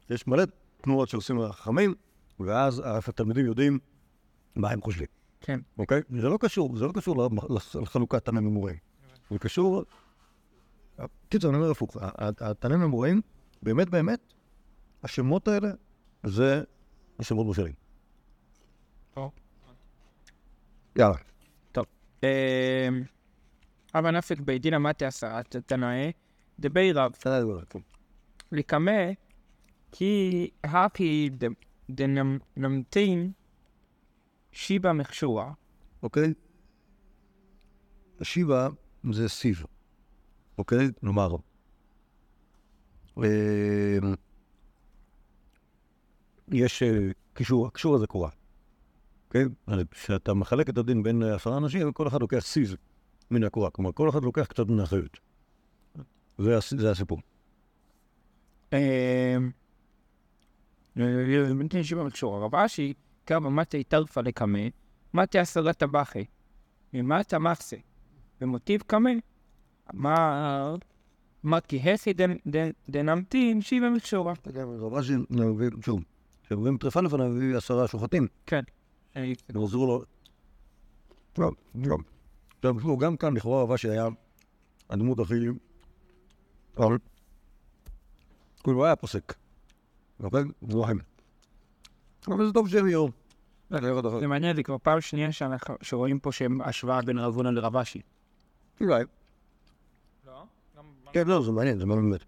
יש 0.09 0.27
מלא 0.27 0.43
תנועות 0.81 1.09
שעושים 1.09 1.41
החכמים, 1.41 1.93
ואז 2.39 2.81
התלמידים 2.85 3.45
יודעים 3.45 3.79
מה 4.55 4.69
הם 4.69 4.81
חושבים. 4.81 5.07
כן. 5.41 5.59
אוקיי? 5.77 6.01
זה 6.09 6.29
לא 6.29 6.37
קשור, 6.41 6.77
זה 6.77 6.85
לא 6.85 6.91
קשור 6.91 7.29
לחלוקת 7.81 8.25
תנאים 8.25 8.47
אמוראים. 8.47 8.75
זה 9.29 9.39
קשור... 9.39 9.83
קיצור, 11.29 11.49
אני 11.49 11.57
אומר 11.57 11.71
הפוך. 11.71 11.97
התנאים 12.19 12.81
אמוראים, 12.81 13.21
באמת 13.61 13.89
באמת, 13.89 14.33
השמות 15.03 15.47
האלה 15.47 15.69
זה 16.23 16.63
השמות 17.19 17.45
מושלים. 17.45 17.73
טוב. 19.13 19.31
יאללה. 20.95 21.17
אמ, 22.23 23.03
אבא 23.95 24.11
נפק 24.11 24.39
בית 24.39 24.61
דין 24.61 24.73
אמתי 24.73 25.05
עשרת 25.05 25.55
תנאי, 25.55 26.11
דבי 26.59 26.91
רב. 26.91 27.11
לקמא 28.51 29.11
כי 29.91 30.49
הפי 30.63 31.29
דנמתין 31.89 33.31
שיבה 34.51 34.93
מכשורה. 34.93 35.53
אוקיי? 36.03 36.33
השיבה 38.19 38.67
זה 39.11 39.29
סיב. 39.29 39.63
אוקיי? 40.57 40.87
אה, 43.17 43.97
יש 46.53 46.83
אה, 46.83 47.09
קישור, 47.33 47.67
הקישור 47.67 47.95
הזה 47.95 48.07
קורה. 48.07 48.29
אז 49.67 49.79
כשאתה 49.91 50.33
מחלק 50.33 50.69
את 50.69 50.77
הדין 50.77 51.03
בין 51.03 51.23
אה, 51.23 51.35
עשרה 51.35 51.57
אנשים, 51.57 51.91
כל 51.91 52.07
אחד 52.07 52.21
לוקח 52.21 52.39
סיב 52.39 52.75
מן 53.31 53.43
הקורה. 53.43 53.69
כלומר, 53.69 53.91
כל 53.91 54.09
אחד 54.09 54.23
לוקח 54.23 54.45
קצת 54.45 54.67
מן 54.67 54.79
האחריות. 54.79 55.17
זה 56.37 56.57
הס- 56.57 56.73
זה 56.77 56.91
הסיפור. 56.91 57.19
אמ, 58.73 58.77
דנמתין 60.97 61.83
שיבה 61.83 62.03
מכשורה. 62.03 62.45
רב 62.45 62.55
אשי 62.55 62.93
קרא 63.25 63.39
מתי 63.39 63.83
טרפה 63.83 64.21
לקמא, 64.21 64.59
מתי 65.13 65.39
עשרה 65.39 65.73
טבחי. 65.73 66.25
ממטה 66.93 67.39
מחסה. 67.39 67.75
במוטיב 68.41 68.81
קמא. 68.87 69.09
אמר, 69.95 70.75
אמר 71.45 71.59
כי 71.59 71.91
הסי 71.91 72.11
דנ- 72.11 72.47
דנ- 72.49 72.73
דנמתין 72.89 73.61
שיבה 73.61 73.89
מכשורה. 73.89 74.33
רב 74.55 74.93
אשי 74.95 75.13
שוב, 75.85 76.03
כשמביאים 76.43 76.77
טרפה 76.77 77.01
לפניו, 77.01 77.29
מביא 77.29 77.57
עשרה 77.57 77.87
שוחטים. 77.87 78.27
כן. 78.45 78.61
הם 79.15 79.63
עזרו 79.63 79.87
לו. 79.87 80.03
לא, 81.37 81.51
לא. 81.75 81.97
עכשיו, 82.57 82.79
שוב, 82.79 83.03
גם 83.03 83.17
כאן 83.17 83.37
לכאורה 83.37 83.63
רב 83.63 83.71
אשי 83.71 83.89
היה 83.89 84.07
הדמות 84.89 85.19
הכי... 85.19 85.33
אבל... 86.77 86.97
כאילו, 88.63 88.77
הוא 88.77 88.85
היה 88.85 88.95
פוסק. 88.95 89.33
אוקיי? 90.19 90.43
לא. 90.69 90.85
אבל 92.27 92.45
זה 92.45 92.53
טוב 92.53 92.69
שהם 92.69 92.87
יהיו. 92.87 93.07
זה 94.19 94.27
מעניין, 94.27 94.55
זה 94.55 94.63
כבר 94.63 94.77
פעם 94.77 95.01
שנייה 95.01 95.29
שרואים 95.81 96.19
פה 96.19 96.31
שהם 96.31 96.61
השוואה 96.61 97.01
בין 97.01 97.17
רב 97.17 97.35
הונא 97.35 97.49
לרב 97.49 97.77
אשי. 97.77 98.01
אולי. 98.81 99.03
לא? 100.25 100.43
כן, 101.13 101.27
לא, 101.27 101.43
זה 101.43 101.51
מעניין, 101.51 101.79
זה 101.79 101.85
מעניין 101.85 102.09
באמת. 102.09 102.23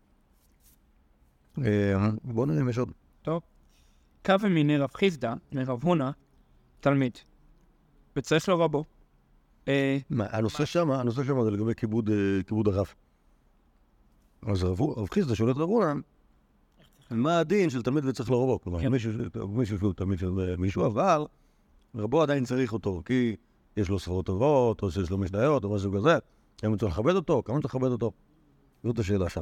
אה, 1.68 2.10
בואו 2.24 2.46
נראה 2.46 2.62
אם 2.62 2.70
יש 2.70 2.78
עוד. 2.78 2.92
טוב. 3.22 3.42
קו 4.26 4.36
מיני 4.50 4.78
רב 4.78 4.90
חיסדא 4.94 5.34
מרב 5.52 5.84
הונא, 5.84 6.10
תלמיד. 6.80 7.18
וצריך 8.16 8.50
לו 8.50 8.60
רבו. 8.60 8.84
אה, 9.68 9.98
מה, 10.10 10.26
הנושא 10.32 10.66
שם, 10.66 10.92
הנושא 10.92 11.24
שם 11.24 11.44
זה 11.44 11.52
לגבי 11.52 11.76
כיבוד, 11.76 12.10
אה, 12.10 12.74
הרב. 12.74 12.88
אז 14.46 14.64
רב 14.64 15.10
חיסדא 15.14 15.36
שואל 15.36 15.52
את 15.52 15.56
רב 15.56 15.70
הונא, 15.70 15.94
מה 17.12 17.40
הדין 17.40 17.70
של 17.70 17.82
תלמיד 17.82 18.06
וצריך 18.06 18.30
לו 18.30 18.44
רבו? 18.44 18.62
כלומר, 18.62 18.82
כן. 18.82 18.92
מישהו 19.48 19.78
שהוא 19.78 19.94
תלמיד 19.94 20.20
של 20.20 20.40
אה, 20.40 20.58
מישהו, 20.58 20.86
אבל 20.86 21.26
רבו 21.96 22.22
עדיין 22.22 22.46
צריך 22.46 22.74
אותו, 22.74 23.02
כי 23.06 23.36
יש 23.78 23.90
לו 23.90 24.00
ספרות 24.00 24.26
טובות, 24.26 24.82
או 24.82 24.92
שיש 24.92 25.10
לו 25.10 25.18
משניות, 25.18 25.64
או 25.64 25.76
משהו 25.76 25.92
כזה, 25.94 26.18
האם 26.64 26.78
צריך 26.78 27.00
לכבד 27.00 27.16
אותו, 27.16 27.44
כמה 27.46 27.62
צריך 27.62 27.76
לכבד 27.76 27.92
אותו? 27.92 28.12
זאת 28.84 29.00
השאלה 29.00 29.30
שם. 29.30 29.42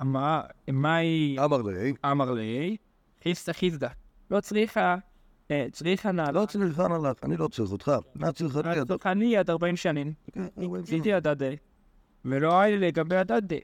אמר, 0.00 0.40
מהי 0.68 1.36
אמר 1.44 1.62
לי, 1.62 1.92
אמר 2.04 2.32
לי, 2.32 2.76
חיסדא 3.26 3.52
חיסדא. 3.52 3.88
לא 4.30 4.40
צריכה, 4.40 4.96
אה, 5.50 5.66
צריכה 5.72 6.12
נא, 6.12 6.22
לא 6.34 6.46
לך 6.46 6.82
לך, 7.04 7.16
אני 7.22 7.36
לא 7.36 7.48
צריך 7.48 7.72
אותך, 7.72 7.92
נא 8.14 8.32
צריך 8.32 8.56
אותי. 8.56 8.68
אני 9.06 9.36
עד 9.36 9.50
40 9.50 9.76
שנים. 9.76 10.12
עשיתי 10.82 11.12
הדדה, 11.12 11.46
ולא 12.24 12.60
היה 12.60 12.76
לי 12.76 12.86
לגבי 12.86 13.16
הדדה. 13.16 13.56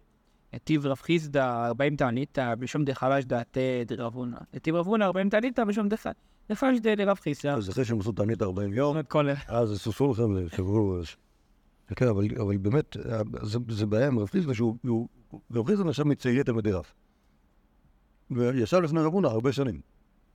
היטיב 0.52 0.86
רב 0.86 0.96
חיסדא 0.96 1.66
40 1.66 1.96
תעניתא, 1.96 2.54
בשום 2.54 2.84
דחלש 2.84 3.24
דעתי 3.24 3.60
דרב 3.86 4.14
הונא. 4.14 4.36
היטיב 4.52 4.74
רב 4.74 4.86
הונא 4.86 5.04
40 5.04 5.28
תעניתא, 5.28 5.64
בשום 5.64 5.88
דחלש 6.48 6.78
דרב 6.80 7.16
חיסדא. 7.16 7.54
אז 7.54 7.70
אחרי 7.70 7.84
שהם 7.84 8.00
עשו 8.00 8.12
תענית 8.12 8.42
40 8.42 8.72
יום. 8.72 8.96
אז 9.48 9.80
סוסו 9.80 10.10
לכם 10.12 10.36
לשבוע. 10.36 11.00
כן, 11.96 12.08
אבל, 12.08 12.56
באמת, 12.56 12.96
זה, 13.42 13.58
זה 13.68 13.86
בעיה 13.86 14.06
עם 14.06 14.18
רב 14.18 14.28
חיסדא, 14.28 14.54
שהוא, 14.54 14.76
הוא- 14.86 15.08
רב 15.54 15.66
חיסדא 15.66 15.84
נחשב 15.84 16.02
מצעירי 16.04 16.44
תלמידי 16.44 16.72
רב. 16.72 16.84
וישב 18.36 18.78
לפני 18.78 19.00
רב 19.00 19.12
הונא 19.12 19.26
הרבה 19.26 19.52
שנים. 19.52 19.80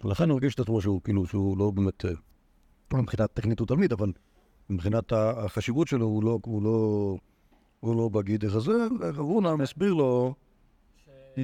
לכן 0.03 0.29
הוא 0.29 0.33
הרגיש 0.36 0.55
את 0.55 0.60
עצמו 0.60 0.81
שהוא 0.81 1.01
כאילו, 1.03 1.25
שהוא 1.25 1.57
לא 1.57 1.71
באמת, 1.71 2.05
אה, 2.05 2.12
לא 2.93 2.99
מבחינת 3.01 3.33
טכנית 3.33 3.60
הוא 3.60 3.67
תלמיד, 3.67 3.91
אבל 3.93 4.12
מבחינת 4.69 5.12
החשיבות 5.13 5.88
שלו 5.88 6.05
הוא 6.05 6.23
לא, 6.23 6.39
הוא 6.45 6.63
לא, 6.63 7.17
הוא 7.79 7.95
לא 7.95 8.10
בגידך 8.10 8.55
הזה, 8.55 8.71
ורב 8.99 9.19
הונא 9.19 9.55
מסביר 9.55 9.93
לו 9.93 10.36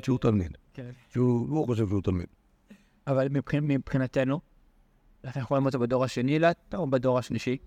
שהוא 0.04 0.20
תלמיד, 0.20 0.58
כן. 0.74 0.92
שהוא 1.10 1.50
הוא 1.50 1.66
חושב 1.66 1.88
שהוא 1.88 2.02
תלמיד. 2.02 2.28
אבל 3.08 3.28
מבחינ- 3.28 3.62
מבחינתנו, 3.62 4.40
אנחנו 5.24 5.42
רואים 5.50 5.66
אותו 5.66 5.80
בדור 5.80 6.04
השני 6.04 6.40
לת, 6.40 6.76
או 6.76 6.88
בדור 6.90 7.20
השלישי? 7.20 7.58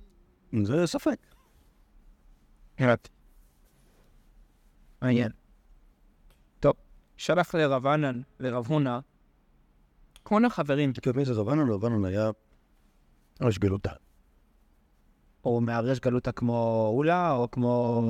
זה 0.62 0.86
ספק. 0.86 1.18
מעניין. 5.02 5.30
שלח 7.16 7.54
לרב 7.54 7.86
ענן, 7.86 8.20
לרב 8.40 8.66
הונא, 8.66 8.98
כל 10.22 10.44
החברים, 10.44 10.92
כן, 10.92 11.10
מי 11.14 11.24
זה 11.24 11.32
רב 11.32 11.48
ענן? 11.48 11.70
רב 11.70 11.84
ענן 11.84 12.04
היה 12.04 12.30
ראש 13.40 13.58
גלותה. 13.58 13.92
או 15.44 15.60
מהרש 15.60 16.00
גלותא 16.00 16.30
כמו 16.30 16.90
אולה, 16.96 17.32
או 17.32 17.50
כמו... 17.50 18.02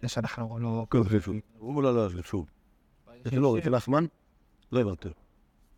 אלה 0.00 0.08
שאנחנו 0.08 0.58
לא... 0.58 0.86
הוא 1.58 1.82
לא, 1.82 1.94
לא. 1.94 2.08
זה 2.08 3.40
לא, 3.40 3.58
אצל 3.58 3.76
נחמן? 3.76 4.04
לא 4.72 4.80
הבנתי. 4.80 5.08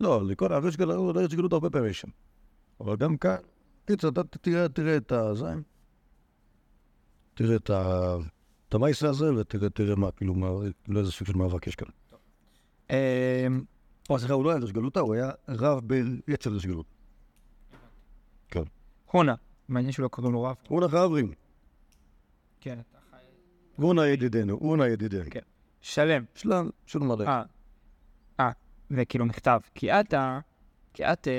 לא, 0.01 0.27
לכל 0.27 0.53
הרש 0.53 0.77
גלות, 0.77 1.17
הרש 1.17 1.35
גלות 1.35 1.53
הרבה 1.53 1.71
פעמים 1.71 1.93
שם. 1.93 2.09
אבל 2.81 2.97
גם 2.97 3.17
כאן, 3.17 3.37
קיצר, 3.87 4.09
אתה 4.09 4.23
תראה, 4.69 4.97
את 4.97 5.13
הזה, 5.13 5.55
תראה 7.35 7.57
את 7.57 7.71
ה... 7.71 8.17
את 8.69 8.75
המייסה 8.75 9.09
הזה, 9.09 9.35
ותראה 9.35 9.71
תראה 9.71 9.97
מה, 9.97 10.11
כאילו, 10.11 10.35
מה, 10.35 10.49
לא 10.89 11.01
איזה 11.01 11.13
סוג 11.13 11.27
של 11.27 11.37
מאבק 11.37 11.67
יש 11.67 11.75
כאן. 11.75 11.89
אמ, 12.91 12.97
או, 14.11 14.19
סליחה, 14.19 14.35
הוא 14.35 14.45
לא 14.45 14.51
היה 14.51 14.59
רש 14.59 14.73
גלותה, 14.73 15.01
הוא 15.01 15.15
היה 15.15 15.31
רב 15.49 15.83
בעץ 16.27 16.47
רש 16.47 16.67
גלות. 16.67 16.87
כן. 18.49 18.63
הונא, 19.11 19.35
מעניין 19.69 19.93
שלא 19.93 20.09
קוראים 20.09 20.33
לו 20.33 20.43
רב. 20.43 20.57
הוא 20.69 20.81
נח 20.81 20.95
אברים. 20.95 21.33
כן. 22.61 22.79
הוא 23.77 23.95
נא 23.95 24.01
ידידנו, 24.01 24.55
הוא 24.55 24.77
נא 24.77 24.85
ידידנו. 24.85 25.31
כן. 25.31 25.41
שלם. 25.81 26.25
שלם, 26.35 26.71
של 26.87 26.99
מלא. 26.99 27.25
אה, 27.25 27.43
אה, 28.41 28.51
זה 28.91 29.05
כאילו 29.05 29.25
נכתב. 29.25 29.61
כי 29.75 29.93
אתה, 29.93 30.41
כי 30.95 31.05
אתה, 31.05 31.31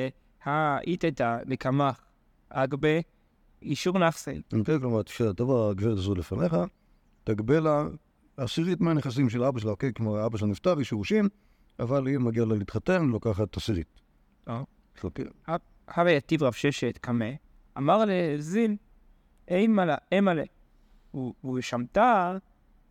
האיתתא 0.43 1.37
לקמח 1.45 2.01
אגבה 2.49 2.99
אישור 3.61 3.99
נפסי. 3.99 4.41
כן, 4.49 4.79
כלומר, 4.79 5.03
כשתבוא 5.03 5.69
הגברת 5.69 5.97
הזו 5.97 6.15
לפניך, 6.15 6.55
תגבה 7.25 7.59
לה 7.59 7.87
עשירית 8.37 8.81
מהנכסים 8.81 9.29
של 9.29 9.43
אבא 9.43 9.59
שלה, 9.59 9.71
אוקיי? 9.71 9.93
כמו 9.93 10.25
אבא 10.25 10.37
שלה 10.37 10.47
נפטר, 10.47 10.81
יש 10.81 10.91
יורשים, 10.91 11.29
אבל 11.79 12.07
אם 12.07 12.25
מגיע 12.25 12.45
לה 12.45 12.55
להתחתן, 12.55 13.05
לוקחת 13.05 13.57
עשירית. 13.57 14.01
אה. 14.47 14.63
אוקיי? 15.03 15.25
הווה 15.95 16.11
יתיב 16.11 16.43
רב 16.43 16.53
ששת 16.53 16.97
קמא, 16.97 17.29
אמר 17.77 18.03
לזיל, 18.07 18.75
אימה 19.47 19.85
לה, 19.85 19.95
אימה 20.11 20.33
לה. 20.33 20.43
ושמתה 21.53 22.37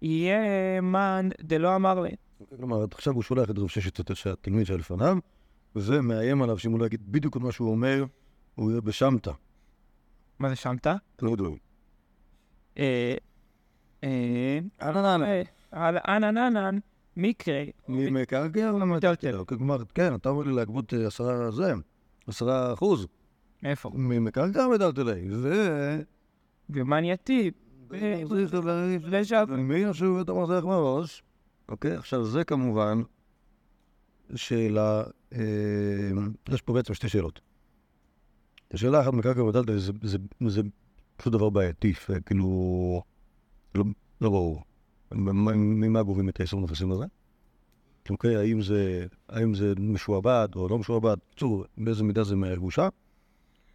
יהיה 0.03 0.81
מן 0.81 1.29
דלא 1.41 1.77
אמר 1.77 2.01
לי. 2.01 2.11
כלומר, 2.57 2.85
עכשיו 2.93 3.15
הוא 3.15 3.23
שולח 3.23 3.51
את 3.51 3.59
רב 3.59 3.69
ששת, 3.69 4.01
את 4.01 4.11
התלמיד 4.27 4.67
שהיה 4.67 4.79
לפניו, 4.79 5.17
וזה 5.77 6.01
מאיים 6.01 6.43
עליו 6.43 6.59
שאם 6.59 6.73
הוא 6.73 6.81
לא 6.81 6.87
יגיד 6.87 7.13
בדיוק 7.13 7.37
את 7.37 7.43
מה 7.43 7.53
שהוא 7.53 7.71
אומר, 7.71 8.05
הוא 8.55 8.71
יהיה 8.71 8.81
בשמטה. 8.81 9.33
מה 10.39 10.49
זה 10.49 10.57
שמתה? 10.57 10.95
לא 11.23 11.31
יודעים. 11.31 11.57
אה, 14.05 14.59
אה, 14.83 14.91
אננן. 14.91 15.23
אה, 15.23 15.43
על 15.71 15.99
אנננן 16.09 16.79
מקרה. 17.17 17.63
ממקרקע 17.89 18.73
למטלטל. 18.73 19.45
כלומר, 19.45 19.83
כן, 19.95 20.15
אתה 20.15 20.29
אומר 20.29 20.43
לי 20.43 20.53
להגבות 20.53 20.95
אה, 20.95 21.07
עשרה 21.07 21.51
זה, 21.51 21.73
עשרה 22.27 22.73
אחוז. 22.73 23.07
איפה? 23.65 23.91
ממקרקע 23.95 24.69
מטלטלי. 24.75 25.29
ו... 25.31 25.53
ומן 26.71 27.05
יתיב. 27.05 27.53
וז'ב. 29.11 29.51
מי 29.51 29.79
ישוב 29.79 30.19
את 30.19 30.29
המזרח 30.29 30.65
בראש? 30.65 31.23
אוקיי, 31.69 31.93
עכשיו 31.93 32.25
זה 32.25 32.45
כמובן 32.45 33.03
שאלה, 34.35 35.03
אה, 35.33 35.41
יש 36.49 36.63
פה 36.63 36.73
בעצם 36.73 36.95
שתי 36.95 37.09
שאלות. 37.09 37.41
השאלה 38.73 39.01
אחת 39.01 39.13
מקרקע 39.13 39.43
ומטלטל 39.43 39.79
זה, 39.79 39.93
זה, 40.03 40.19
זה 40.47 40.63
פשוט 41.17 41.33
דבר 41.33 41.51
בעייתי, 41.51 41.93
אה, 42.11 42.21
כאילו, 42.21 43.03
לא, 43.75 43.85
לא 44.21 44.31
ברור. 44.31 44.63
ממה- 45.13 46.03
גובים 46.03 46.29
את 46.29 46.41
האיסור 46.41 46.61
נפסים 46.61 46.93
הזה? 46.93 47.05
אוקיי, 48.11 48.37
האם 48.37 48.63
זה, 48.63 49.07
האם 49.29 49.55
זה 49.55 49.73
משועבד 49.79 50.49
או 50.57 50.69
לא 50.69 50.79
משועבד? 50.79 51.17
בקיצור, 51.31 51.65
באיזה 51.79 52.05
מידה 52.05 52.25
זה 52.25 52.37
מהירושה? 52.37 52.89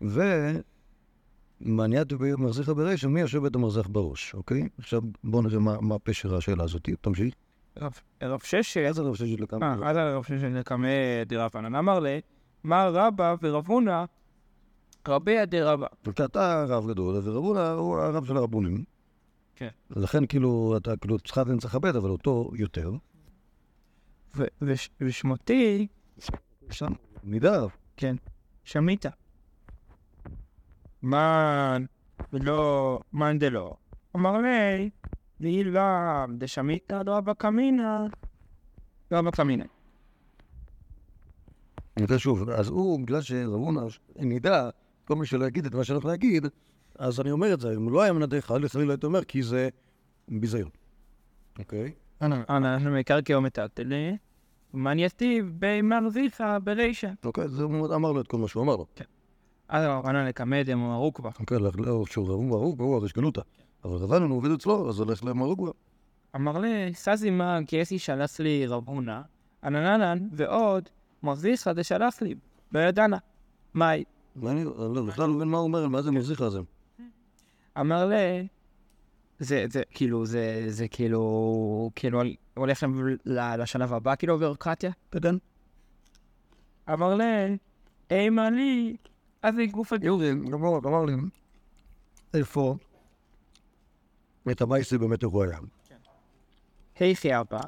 ומעניין 0.01 0.63
במרזיך 2.19 2.69
ברישא, 2.69 3.07
מי 3.07 3.21
יושב 3.21 3.45
את 3.45 3.55
המרזח 3.55 3.87
בראש, 3.87 4.33
אוקיי? 4.33 4.69
עכשיו 4.77 5.01
בואו 5.23 5.41
נראה 5.41 5.59
מה, 5.59 5.99
פשר 5.99 6.35
השאלה 6.35 6.63
הזאת. 6.63 6.89
תמשיך. 7.01 7.33
רב- 7.77 7.99
רב 8.23 8.39
ששת. 8.43 8.77
איזה 8.77 9.01
רב 9.01 9.15
ששת 9.15 9.39
לכמה? 9.39 9.75
אה, 9.83 9.89
אז 9.89 9.97
הרב 9.97 10.23
ששת 10.23 10.49
לקמא 10.53 10.87
דרב 11.27 11.51
ענן 11.55 11.75
אמר 11.75 11.99
לי, 11.99 12.21
מה 12.63 12.87
רבא 12.87 13.35
ורב 13.41 13.67
הונא 13.67 14.03
רבי 15.07 15.45
דרבא. 15.45 15.87
אתה 16.25 16.65
רב 16.67 16.87
גדול, 16.89 17.15
ורבונה 17.23 17.71
הוא 17.71 17.97
הרב 17.97 18.25
של 18.25 18.37
הרבונים. 18.37 18.83
כן. 19.59 19.69
לכן 19.89 20.25
כאילו, 20.25 20.77
אתה 20.77 20.97
כאילו 20.97 21.19
צריכה 21.19 21.43
צריך 21.59 21.75
לכבד, 21.75 21.95
אבל 21.95 22.09
אותו 22.09 22.51
יותר. 22.53 22.91
ושמותי, 25.01 25.87
שם, 26.71 26.91
מידה. 27.23 27.65
כן, 27.97 28.15
שמית. 28.63 29.05
מן, 31.03 31.85
ולא, 32.33 32.99
מן 33.13 33.39
דלא. 33.39 33.73
אמר 34.15 34.37
לי, 34.37 34.89
ואי 35.39 35.63
לא, 35.63 35.81
דשמית 36.37 36.91
דרבא 36.91 37.33
קמינא, 37.33 37.97
דרבא 39.11 39.31
קמינא. 39.31 39.65
אני 41.97 42.03
יודע 42.03 42.19
שוב, 42.19 42.49
אז 42.49 42.67
הוא, 42.67 42.99
בגלל 42.99 43.21
שרבונה 43.21 43.81
נידה, 44.15 44.69
כל 45.05 45.15
מי 45.15 45.25
שלא 45.25 45.45
יגיד 45.45 45.65
את 45.65 45.73
מה 45.73 45.83
שאני 45.83 45.95
הולך 45.95 46.05
להגיד, 46.05 46.45
אז 46.99 47.19
אני 47.19 47.31
אומר 47.31 47.53
את 47.53 47.59
זה. 47.59 47.73
אם 47.73 47.83
הוא 47.83 47.91
לא 47.91 48.01
היה 48.01 48.13
מנדך, 48.13 48.45
חלילה 48.45 48.69
חלילה 48.69 48.93
הייתי 48.93 49.05
אומר, 49.05 49.23
כי 49.23 49.43
זה 49.43 49.69
ביזיון. 50.27 50.69
אוקיי? 51.59 51.91
אנחנו 52.21 52.91
מקרקע 52.91 53.37
ומטלטלי, 53.37 54.17
ומן 54.73 54.99
יתיב 54.99 55.51
בי 55.59 55.81
מרזיך 55.81 56.43
ברישא. 56.63 57.09
אוקיי, 57.25 57.47
זה 57.47 57.63
אמר 57.95 58.11
לו 58.11 58.21
את 58.21 58.27
כל 58.27 58.37
מה 58.37 58.47
שהוא 58.47 58.63
אמר 58.63 58.75
לו. 58.75 58.85
אז 59.69 59.85
רבנן 59.85 60.25
לקמדם 60.25 60.79
אמרו 60.79 61.13
כבר. 61.13 61.29
אוקיי, 61.39 61.59
לך 61.59 61.75
לא, 61.77 62.05
שוב, 62.05 62.29
רבו 62.29 62.47
ברור, 62.47 62.75
הוא 62.79 62.95
הרי 62.95 63.09
שגלותא. 63.09 63.41
אבל 63.85 63.95
רבנו 63.95 64.25
הוא 64.25 64.37
עובד 64.37 64.51
אצלו, 64.51 64.89
אז 64.89 64.99
הולך 64.99 65.23
למרוגווה. 65.23 65.71
אמר 66.35 66.57
לי, 66.57 66.93
סזי 66.93 67.29
מה 67.29 67.61
גייסי 67.61 67.99
שלח 67.99 68.39
לי 68.39 68.67
רב 68.67 68.89
הונא, 68.89 69.21
אנננן 69.63 70.27
ועוד 70.31 70.89
מרזיך 71.23 71.67
דשלח 71.67 72.21
לי, 72.21 72.35
לא 72.71 72.79
ידענה. 72.79 73.17
מאי? 73.75 74.03
מה 74.35 74.51
אני, 74.51 74.61
אני 74.61 74.95
לא, 74.95 75.01
בכלל 75.07 75.27
לא 75.27 75.33
מבין 75.33 75.47
מה 75.47 75.57
הוא 75.57 75.63
אומר, 75.63 75.87
מה 75.87 76.01
זה 76.01 76.11
מזיך 76.11 76.41
הזה. 76.41 76.59
אמר 77.79 78.05
לי, 78.05 78.47
זה, 79.39 79.65
זה, 79.69 79.81
כאילו, 79.91 80.25
זה, 80.25 80.65
זה 80.67 80.87
כאילו, 80.87 81.91
כאילו, 81.95 82.21
הולך 82.55 82.83
ל- 83.25 83.55
לשלב 83.61 83.93
הבא, 83.93 84.15
כאילו, 84.15 84.37
ביורוקרטיה? 84.37 84.91
כן. 85.11 85.35
אמר 86.93 87.15
לי, 87.15 87.57
אימה 88.11 88.49
לי, 88.49 88.95
אז 89.41 89.55
זה 89.55 89.65
גוף. 89.65 89.91
יורי, 90.01 90.31
אמר 90.31 90.77
אמר 90.77 91.05
לי, 91.05 91.13
איפה? 92.33 92.75
את 94.51 94.61
המייסי 94.61 94.97
באמת 94.97 95.23
הוא 95.23 95.43
היה. 95.43 95.59
היכי 96.99 97.39
אבא. 97.39 97.59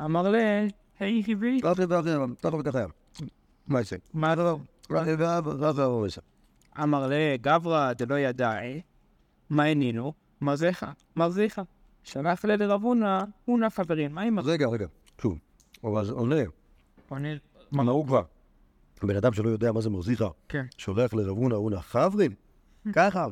אמר 0.00 0.28
לה, 0.28 0.66
היי 0.98 1.22
חיבי. 1.24 1.60
ככה 1.62 1.72
וככה, 1.78 2.00
ככה 2.42 2.56
וככה. 2.56 2.84
מייסי. 3.68 3.96
מה 4.14 4.32
הדבר? 4.32 4.56
אמר 6.82 7.06
לה, 7.08 7.36
גברא 7.40 7.92
דלא 7.92 8.18
ידעי, 8.18 8.80
מה 9.50 9.62
ענינו? 9.62 10.12
מרזיך, 10.40 10.86
מרזיך. 11.16 11.60
שלח 12.02 12.44
לה 12.44 12.56
לרבונה, 12.56 13.24
הונה 13.44 13.70
חברים, 13.70 14.14
מה 14.14 14.22
עם 14.22 14.38
רגע, 14.38 14.66
רגע, 14.66 14.86
שוב. 15.22 15.38
אבל 15.84 16.00
אז 16.00 16.10
עונה, 16.10 16.36
עונה? 17.08 17.28
מה 17.72 17.82
נהוג 17.82 18.06
כבר? 18.06 18.22
בן 19.02 19.16
אדם 19.16 19.32
שלא 19.32 19.48
יודע 19.48 19.72
מה 19.72 19.80
זה 19.80 19.90
מרזיחה, 19.90 20.28
כן. 20.48 20.64
שולח 20.76 21.14
לרבונה 21.14 21.54
אונה 21.54 21.80
חברין, 21.80 22.32
ככה. 22.92 23.26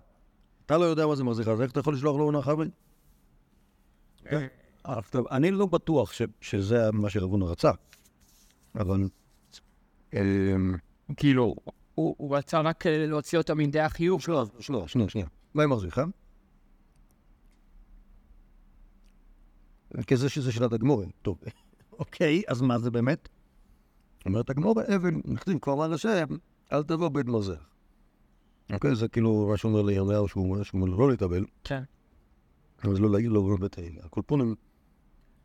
אתה 0.67 0.79
לא 0.79 0.85
יודע 0.85 1.07
מה 1.07 1.15
זה 1.15 1.25
מרזיחה, 1.25 1.51
אז 1.51 1.61
איך 1.61 1.71
אתה 1.71 1.81
יכול 1.81 1.95
לשלוח 1.95 2.17
לו 2.17 2.25
אונה 2.25 2.43
חברין? 2.43 2.71
כן. 4.25 4.47
עכשיו, 4.85 5.25
אני 5.31 5.51
לא 5.51 5.67
בטוח 5.67 6.13
שזה 6.41 6.91
מה 6.93 7.11
שרבונה 7.11 7.45
רצה, 7.45 7.71
אבל... 8.75 9.09
אמ, 10.15 10.75
כאילו, 11.17 11.55
הוא 11.95 12.37
רצה 12.37 12.61
רק 12.61 12.87
אה, 12.87 13.07
להוציא 13.07 13.39
אותה 13.39 13.55
מידי 13.55 13.81
החיוב. 13.81 14.21
שנייה, 14.21 14.43
שנייה, 14.61 15.09
שנייה. 15.09 15.27
מה 15.57 15.63
היא 15.63 15.69
מחזיקה? 15.69 16.05
כזה 20.07 20.29
שזה 20.29 20.53
שאלת 20.53 20.73
הגמורים. 20.73 21.11
טוב, 21.23 21.39
אוקיי, 21.93 22.43
אז 22.49 22.63
מה 22.63 22.79
זה 22.79 22.91
באמת? 22.91 23.29
אומרת 24.27 24.51
הגמורה, 24.51 24.83
אבן, 24.97 25.21
נכתים 25.25 25.59
כבר 25.59 25.73
אמר 25.73 25.93
השם, 25.93 26.27
אל 26.73 26.83
תבוא 26.83 27.09
בית 27.09 27.27
מזח. 27.27 27.69
אוקיי, 28.73 28.95
זה 28.95 29.09
כאילו 29.09 29.47
מה 29.51 29.57
שאומר 29.57 29.83
לירמיהו, 29.83 30.29
שהוא 30.29 30.65
שהוא 30.65 30.81
אומר 30.81 30.93
לו 30.93 30.99
לא 30.99 31.11
להתאבל, 31.11 31.45
כן. 31.65 31.83
אבל 32.85 33.01
לא 33.01 33.11
להגיד 33.13 33.31
לו 33.31 33.57
בית 33.59 33.79
האלה. 33.79 34.01
הקולפונים, 34.05 34.55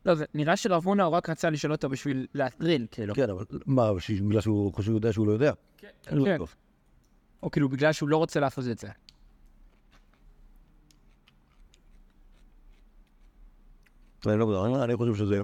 לא, 0.06 0.14
זה 0.14 0.24
נראה 0.34 0.56
שרבונה 0.56 1.04
הוא 1.04 1.14
רק 1.14 1.30
רצה 1.30 1.50
לשאול 1.50 1.72
אותו 1.72 1.88
בשביל 1.88 2.26
להטריל, 2.34 2.86
כאילו. 2.90 3.14
כן, 3.14 3.30
אבל 3.30 3.44
מה, 3.66 3.90
בגלל 4.28 4.40
שהוא 4.40 4.72
חושב 4.74 4.92
יודע 4.92 5.12
שהוא 5.12 5.26
לא 5.26 5.32
יודע? 5.32 5.52
כן. 5.76 5.88
לא 6.12 6.24
כן. 6.24 6.38
טוב. 6.38 6.54
או 7.42 7.50
כאילו 7.50 7.68
בגלל 7.68 7.92
שהוא 7.92 8.08
לא 8.08 8.16
רוצה 8.16 8.40
לעשות 8.40 8.64
את 8.70 8.78
זה. 8.78 8.88
אני 14.26 14.38
לא 14.38 14.44
יודע, 14.44 14.84
אני- 14.84 14.96
חושב 14.96 15.14
שזה... 15.14 15.40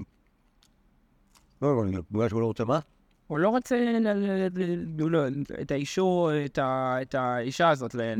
לא, 1.62 1.76
לא, 1.76 1.82
אני- 1.82 1.96
בגלל 2.10 2.28
שהוא 2.28 2.40
לא 2.40 2.46
רוצה 2.46 2.64
מה? 2.64 2.78
הוא 3.26 3.38
לא 3.38 3.48
רוצה 3.48 3.76
לא, 4.98 5.18
את 5.60 5.70
האישור, 5.70 6.30
את 7.02 7.14
האישה 7.14 7.68
הזאת. 7.70 7.94
ל- 7.94 8.14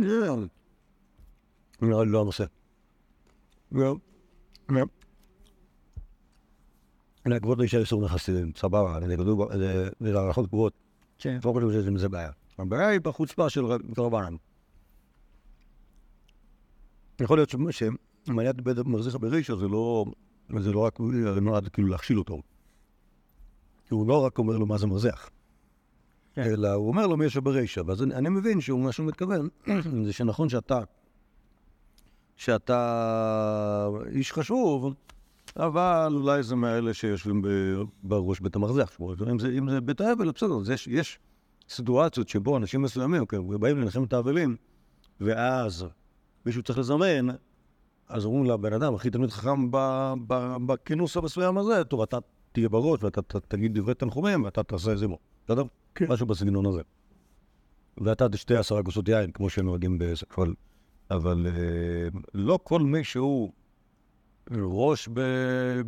לא, 1.82 2.06
לא 2.06 2.20
הנושא. 2.20 2.44
לא. 3.72 3.96
לא. 4.68 4.84
לכבוד 7.26 7.60
האישה 7.60 7.78
איסור 7.78 8.04
נכסים, 8.04 8.52
סבבה, 8.56 8.98
זה 9.58 9.88
זה 10.00 10.18
הערכות 10.18 10.46
גבוהות, 10.46 10.72
כן. 11.18 11.38
לא 11.44 11.52
חושב 11.52 11.70
שיש 11.72 11.86
עם 11.86 11.98
זה 11.98 12.08
בעיה. 12.08 12.30
הבעיה 12.58 12.88
היא 12.88 13.00
בחוצפה 13.00 13.50
של 13.50 13.64
רבנן. 13.98 14.36
יכול 17.20 17.38
להיות 17.38 17.50
ש- 17.70 17.82
שמעיית 18.26 18.56
בית 18.60 18.78
מרזיחה 18.78 19.18
ברישה 19.18 19.56
זה 19.56 19.68
לא, 19.68 20.04
זה 20.56 20.72
לא 20.72 20.78
רק 20.78 21.00
נועד 21.40 21.68
כאילו 21.68 21.88
להכשיל 21.88 22.18
אותו. 22.18 22.42
כי 23.88 23.94
הוא 23.94 24.08
לא 24.08 24.24
רק 24.24 24.38
אומר 24.38 24.58
לו 24.58 24.66
מה 24.66 24.78
זה 24.78 24.86
מרזח, 24.86 25.30
כן. 26.34 26.42
אלא 26.42 26.72
הוא 26.72 26.88
אומר 26.88 27.06
לו 27.06 27.16
מי 27.16 27.24
יש 27.24 27.36
ברישה, 27.36 27.80
ואז 27.86 28.02
אני, 28.02 28.14
אני 28.14 28.28
מבין 28.28 28.60
שהוא 28.60 28.80
מה 28.80 28.92
שהוא 28.92 29.06
מתכוון, 29.06 29.48
זה 30.06 30.12
שנכון 30.12 30.48
שאתה, 30.48 30.80
שאתה 32.36 33.88
איש 34.12 34.32
חשוב, 34.32 34.94
אבל 35.56 36.12
אולי 36.14 36.42
זה 36.42 36.56
מאלה 36.56 36.94
שיושבים 36.94 37.42
בראש 38.02 38.40
בית 38.40 38.56
המרזח. 38.56 39.00
אם 39.30 39.38
זה, 39.38 39.48
אם 39.58 39.70
זה 39.70 39.80
בית 39.80 40.00
האבל, 40.00 40.30
בסדר, 40.30 40.72
יש, 40.72 40.86
יש 40.86 41.18
סיטואציות 41.68 42.28
שבו 42.28 42.56
אנשים 42.56 42.82
מסוימים 42.82 43.26
כן, 43.26 43.60
באים 43.60 43.78
לנחם 43.78 44.04
את 44.04 44.12
האבלים, 44.12 44.56
ואז 45.20 45.86
מישהו 46.46 46.62
צריך 46.62 46.78
לזמן, 46.78 47.28
אז 48.08 48.24
אומרים 48.24 48.44
לבן 48.44 48.72
אדם, 48.72 48.94
הכי 48.94 49.10
תלמיד 49.10 49.30
חכם 49.30 49.70
בכינוס 50.66 51.16
המסוים 51.16 51.58
הזה, 51.58 51.84
טוב, 51.84 52.02
אתה 52.02 52.18
תהיה 52.52 52.68
בראש 52.68 53.02
ואתה 53.02 53.22
ת- 53.22 53.36
תגיד 53.36 53.74
דברי 53.78 53.94
תנחומים 53.94 54.44
ואתה 54.44 54.62
תעשה 54.62 54.90
איזה 54.90 55.08
מו. 55.08 55.18
בסדר? 55.44 55.62
כן. 55.94 56.06
משהו 56.12 56.26
בסגנון 56.26 56.66
הזה. 56.66 56.82
ואתה 58.00 58.28
תשתה 58.28 58.58
עשרה 58.60 58.82
כוסות 58.82 59.08
יין, 59.08 59.30
כמו 59.32 59.50
שהם 59.50 59.64
נוהגים 59.66 59.98
באיזה 59.98 60.26
אבל, 60.36 60.54
אבל 61.10 61.46
אה, 61.46 61.52
לא 62.34 62.58
כל 62.62 62.80
מי 62.80 63.04
שהוא 63.04 63.52
ראש 64.50 65.08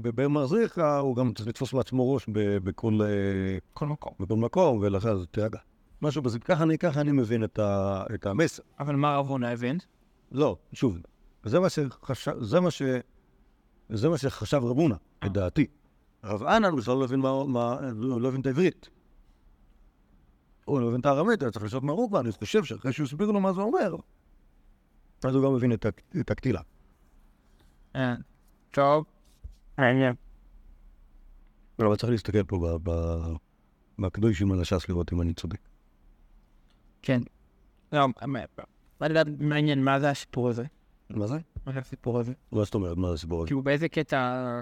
בבן 0.02 0.26
מרזיחה, 0.26 0.98
הוא 0.98 1.16
גם 1.16 1.32
צריך 1.34 1.48
לתפוס 1.48 1.72
לעצמו 1.72 2.14
ראש 2.14 2.26
ב- 2.32 2.56
בכל, 2.64 2.98
אה, 3.02 3.86
מקום. 3.86 4.12
בכל 4.20 4.36
מקום, 4.36 4.78
ולכן 4.82 5.08
אז 5.08 5.26
תירגע. 5.30 5.58
משהו 6.02 6.22
בזה, 6.22 6.38
ככה 6.38 6.62
אני, 6.62 6.78
ככה 6.78 7.00
אני 7.00 7.12
מבין 7.12 7.44
את, 7.44 7.58
ה, 7.58 8.02
את 8.14 8.26
המסר. 8.26 8.62
אבל 8.80 8.96
מה 8.96 9.16
רבונה 9.16 9.50
הבין? 9.50 9.78
לא, 10.32 10.56
שוב, 10.72 10.98
זה 11.44 11.60
מה 11.60 11.68
שחשב, 11.70 12.42
זה 12.42 12.60
מה 12.60 12.70
ש... 12.70 12.82
זה 13.88 14.08
מה 14.08 14.18
שחשב 14.18 14.60
רבונה, 14.64 14.94
אה. 15.22 15.28
לדעתי. 15.28 15.66
הרב 16.22 16.42
אנן 16.42 16.76
בכלל 16.76 16.94
לא 16.96 17.04
הבין 17.04 17.20
מה, 17.20 17.44
מה, 17.46 17.76
לא 17.94 18.20
לא 18.20 18.28
הבין 18.28 18.40
את 18.40 18.46
העברית. 18.46 18.88
הוא 20.64 20.80
לא 20.80 20.88
הבין 20.88 21.00
את 21.00 21.06
הארמית, 21.06 21.42
היה 21.42 21.50
צריך 21.50 21.64
לשאול 21.64 21.82
מהרוקווה, 21.82 22.20
אני 22.20 22.32
חושב 22.32 22.64
שאחרי 22.64 22.92
שהוא 22.92 23.04
הסביר 23.04 23.30
לו 23.30 23.40
מה 23.40 23.52
זה 23.52 23.60
אומר, 23.60 23.94
אז 25.24 25.34
הוא 25.34 25.44
גם 25.44 25.54
מבין 25.54 25.72
את, 25.72 25.86
הקטילה. 26.30 26.60
אה, 27.96 28.14
טוב. 28.70 29.04
מעניין. 29.78 30.14
אבל 31.78 31.96
צריך 31.96 32.10
להסתכל 32.12 32.44
פה 32.44 32.78
בקדושים 33.98 34.52
על 34.52 34.60
הש"ס 34.60 34.88
לראות 34.88 35.12
אם 35.12 35.20
אני 35.20 35.34
צודק. 35.34 35.58
כן. 37.02 37.20
לא, 37.92 38.06
מה- 38.26 38.40
מה 39.00 39.08
לדעת 39.08 39.26
מעניין 39.38 39.84
מה 39.84 40.00
זה 40.00 40.10
הסיפור 40.10 40.48
הזה? 40.48 40.64
מה 41.10 41.26
זה? 41.26 41.38
מה 41.66 41.72
זה 41.72 41.78
הסיפור 41.78 42.20
הזה? 42.20 42.32
מה 42.52 42.64
זאת 42.64 42.74
אומרת? 42.74 42.96
מה 42.96 43.08
זה 43.08 43.14
הסיפור 43.14 43.38
הזה? 43.40 43.46
כאילו 43.46 43.62
באיזה 43.62 43.88
קטע 43.88 44.60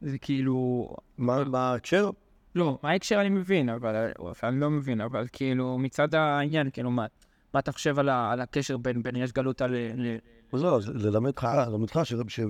זה 0.00 0.18
כאילו... 0.18 0.88
מה 1.18 1.70
ההקשר? 1.70 2.10
לא, 2.54 2.78
מה 2.82 2.90
ההקשר 2.90 3.20
אני 3.20 3.28
מבין, 3.28 3.68
אבל 3.68 4.12
אני 4.42 4.60
לא 4.60 4.70
מבין, 4.70 5.00
אבל 5.00 5.26
כאילו 5.32 5.78
מצד 5.78 6.14
העניין, 6.14 6.70
כאילו 6.70 6.90
מה, 6.90 7.06
מה 7.54 7.60
אתה 7.60 7.72
חושב 7.72 7.98
על, 7.98 8.40
הקשר 8.40 8.76
בין, 8.76 9.02
בין 9.02 9.16
יש 9.16 9.32
גלותא 9.32 9.64
ל... 9.64 9.74
ל... 9.74 10.16
אז 10.52 10.62
לא, 10.62 10.80
זה 10.80 11.10
ללמד 11.10 11.32
לך 11.84 12.00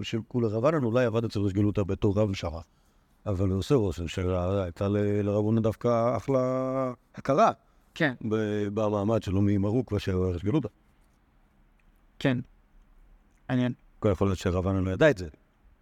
שכולה 0.03 0.49
רבנן 0.49 0.85
אולי 0.85 1.05
עבד 1.05 1.25
אצל 1.25 1.41
ראש 1.41 1.53
גלותא 1.53 1.83
בתור 1.83 2.21
רב 2.21 2.35
שרה. 2.35 2.61
אבל 3.27 3.51
עושה 3.51 3.75
רושם 3.75 4.09
שהייתה 4.09 4.89
לרבונה 5.23 5.61
דווקא 5.61 6.17
אחלה 6.17 6.93
הכרה 7.15 7.53
כן, 7.95 8.15
במעמד 8.75 9.23
שלו 9.23 9.41
ממרוקווה 9.43 10.01
של 10.01 10.17
ראש 10.17 10.45
גלותא. 10.45 10.69
כן. 12.19 12.39
מעניין. 13.49 13.73
כל 13.99 14.09
יכול 14.13 14.29
להיות 14.29 14.39
שרבנן 14.39 14.85
לא 14.85 14.91
ידע 14.91 15.11
את 15.11 15.19
זה, 15.19 15.29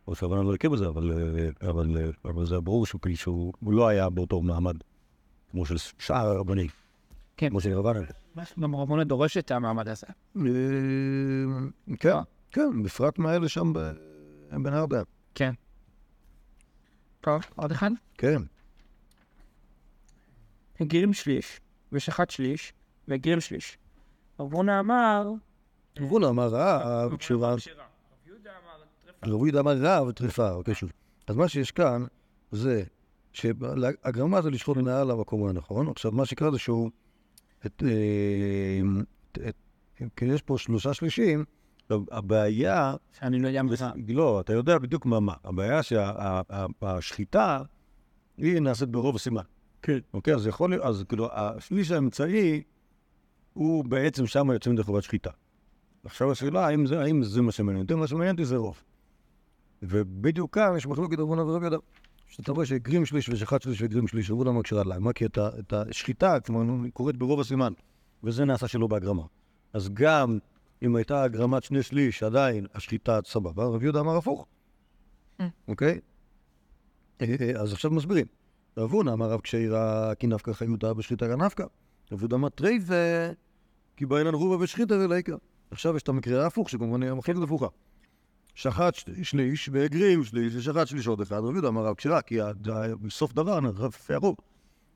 או 0.07 0.14
שרבנן 0.14 0.46
לא 0.46 0.55
הכיר 0.55 0.70
בזה, 0.70 0.87
אבל, 0.88 1.12
אה, 1.12 1.70
אבל, 1.70 1.96
אה, 1.98 2.31
אבל 2.31 2.46
זה 2.46 2.61
ברור 2.61 2.87
שהוא 2.87 3.00
כאילו 3.00 3.53
לא 3.62 3.88
היה 3.88 4.11
באותו 4.11 4.42
מעמד 4.42 4.77
כמו 5.50 5.66
של 5.66 5.77
שאר 5.98 6.27
הרבנים, 6.27 6.66
כן. 7.37 7.48
כמו 7.48 7.61
של 7.61 7.72
רבנן. 7.72 8.05
גם 8.61 8.77
רבונה 8.77 9.05
דורש 9.05 9.37
את 9.37 9.50
המעמד 9.50 9.88
הזה. 9.88 10.07
אה, 10.37 10.42
כן, 12.00 12.16
כן, 12.50 12.83
בפרט 12.83 13.18
מאלה 13.18 13.48
שם 13.48 13.72
בן 14.62 14.74
ארבע. 14.74 15.03
כן. 15.35 15.53
טוב, 17.20 17.42
עוד 17.57 17.70
אחד? 17.70 17.90
כן. 18.18 18.42
הגרים 20.81 21.12
שליש, 21.12 21.61
ושחט 21.92 22.31
שליש, 22.31 22.72
והגרים 23.09 23.40
שליש. 23.40 23.79
רבונה 24.40 24.81
אמר... 24.81 25.31
רבונה 26.00 26.28
אמר 26.28 26.48
רב, 26.52 27.16
כשרב... 27.16 27.59
רב 29.24 29.42
יהודה 29.44 29.61
אמר 29.61 29.76
רב 29.80 30.12
טריפה, 30.12 30.52
אוקיי, 30.52 30.74
שוב. 30.74 30.92
אז 31.26 31.37
מה 31.37 31.48
שיש 31.48 31.70
כאן 31.70 32.04
זה 32.50 32.83
שהגרמה 33.33 34.42
זה 34.42 34.50
לשחוט 34.50 34.76
מעל 34.76 35.11
המקום 35.11 35.48
הנכון. 35.48 35.88
עכשיו, 35.88 36.12
מה 36.12 36.26
שקרה 36.26 36.50
זה 36.50 36.59
שהוא... 36.59 36.90
את, 37.66 37.83
אה, 37.87 39.48
את, 39.48 39.57
כי 40.16 40.24
יש 40.24 40.42
פה 40.42 40.59
שלושה 40.59 40.94
שלישים, 40.94 41.44
הבעיה... 41.90 42.94
שאני 43.18 43.40
לא 43.40 43.48
יודע 43.48 43.62
מה 43.62 43.76
זה. 43.76 43.85
לא, 44.09 44.40
אתה 44.40 44.52
יודע 44.52 44.78
בדיוק 44.78 45.07
מה 45.07 45.20
מה. 45.20 45.35
הבעיה 45.44 45.80
שהשחיטה, 45.83 47.62
היא 48.37 48.61
נעשית 48.61 48.88
ברוב 48.88 49.16
הסימן. 49.16 49.42
כן. 49.83 49.98
אוקיי, 50.14 50.35
אז 50.35 50.46
יכול 50.46 50.70
להיות, 50.70 50.85
אז 50.85 51.04
כאילו, 51.09 51.28
השליש 51.33 51.90
האמצעי, 51.90 52.62
הוא 53.52 53.85
בעצם 53.85 54.26
שם 54.26 54.50
יוצאים 54.50 54.74
ידי 54.74 54.83
חובת 54.83 55.02
שחיטה. 55.02 55.30
עכשיו 56.04 56.32
השאלה, 56.32 56.66
האם 56.66 56.86
זה, 56.86 57.00
האם 57.00 57.22
זה 57.22 57.42
מה 57.42 57.52
שמעניין 57.52 57.82
אותי? 57.82 57.94
מה 57.94 58.06
שמעניין 58.06 58.30
אותי 58.34 58.44
זה 58.44 58.56
רוב. 58.56 58.82
ובדיוק 59.82 60.54
כאן 60.54 60.76
יש 60.76 60.86
מחלוקת 60.86 61.18
רבונה 61.18 61.44
ורב 61.44 61.62
יהודה. 61.62 61.76
שאתה 62.26 62.52
רואה 62.52 62.66
שהגרים 62.66 63.06
שליש 63.06 63.28
ושחט 63.28 63.62
שליש 63.62 63.82
והגרים 63.82 64.08
שליש, 64.08 64.30
רבונה 64.30 64.52
מקשירה 64.52 64.84
להם. 64.84 65.02
מה? 65.02 65.12
כי 65.12 65.26
את 65.26 65.72
השחיטה, 65.72 66.38
היא 66.82 66.92
קורית 66.92 67.16
ברוב 67.16 67.40
הסימן. 67.40 67.72
וזה 68.24 68.44
נעשה 68.44 68.68
שלא 68.68 68.86
בהגרמה. 68.86 69.22
אז 69.72 69.88
גם 69.92 70.38
אם 70.82 70.96
הייתה 70.96 71.22
הגרמת 71.22 71.62
שני 71.62 71.82
שליש, 71.82 72.22
עדיין 72.22 72.66
השחיטה 72.74 73.20
סבבה, 73.24 73.64
רב 73.64 73.82
יהודה 73.82 74.00
אמר 74.00 74.16
הפוך, 74.16 74.46
Mm. 75.40 75.42
אוקיי? 75.68 76.00
אז 77.60 77.72
עכשיו 77.72 77.90
מסבירים. 77.90 78.26
רב 78.76 78.92
הונא 78.92 79.10
אמר 79.10 79.30
רב 79.30 79.40
כשעירה 79.40 80.14
כי 80.14 80.26
נפקא 80.26 80.52
חיותה 80.52 80.94
בשחיטה 80.94 81.28
כנפקא. 81.28 81.64
רב 82.12 82.18
יהודה 82.18 82.36
אמר 82.36 82.48
טרייפה 82.48 82.94
כי 83.96 84.06
באינן 84.06 84.34
רובה 84.34 84.56
בשחיטה 84.56 84.94
וליקה. 84.94 85.36
עכשיו 85.74 85.96
יש 85.96 86.02
את 86.02 86.08
המקרה 86.08 86.44
ההפוך, 86.44 86.70
שכמובן 86.70 87.02
היא 87.02 87.10
המחלקת 87.10 87.42
הפוכה. 87.42 87.66
שחט 88.54 88.94
שליש 89.22 89.68
והגרים 89.72 90.24
שליש 90.24 90.54
ושחט 90.56 90.87
שליש 90.87 91.06
עוד 91.06 91.20
אחד. 91.20 91.37
רב 91.37 91.52
יהודה 91.52 91.68
אמר 91.68 91.87
רב 91.87 91.94
כשרה 91.94 92.22
כי 92.22 92.38
בסוף 93.02 93.32
דבר 93.32 93.60
נרף 93.60 94.10
הרוב. 94.10 94.37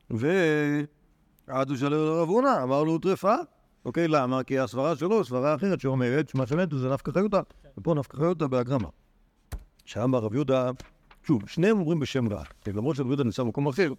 ועד 0.09 1.69
הוא 1.69 1.77
שאל 1.77 1.89
לרב 1.89 2.29
הונא, 2.29 2.63
אמר 2.63 2.83
לו 2.83 2.97
טרפה. 2.97 3.35
אוקיי, 3.85 4.07
למה? 4.07 4.43
כי 4.43 4.59
הסברה 4.59 4.95
שלו, 4.95 5.23
סברה 5.25 5.55
אחרת 5.55 5.79
שאומרת 5.79 6.29
שמה 6.29 6.47
שמתו 6.47 6.77
זה 6.77 6.89
נפקא 6.89 7.11
חיותה. 7.11 7.41
ופה 7.77 7.93
נפקא 7.93 8.17
חיותה 8.17 8.47
בהגרמה. 8.47 8.87
שאמר 9.85 10.19
רב 10.19 10.33
יהודה, 10.33 10.69
שוב, 11.23 11.49
שניהם 11.49 11.79
אומרים 11.79 11.99
בשם 11.99 12.27
רע. 12.33 12.43
כן, 12.61 12.71
למרות 12.75 12.95
שרב 12.95 13.07
יהודה 13.07 13.23
נמצא 13.23 13.43
במקום 13.43 13.67
אחר, 13.67 13.93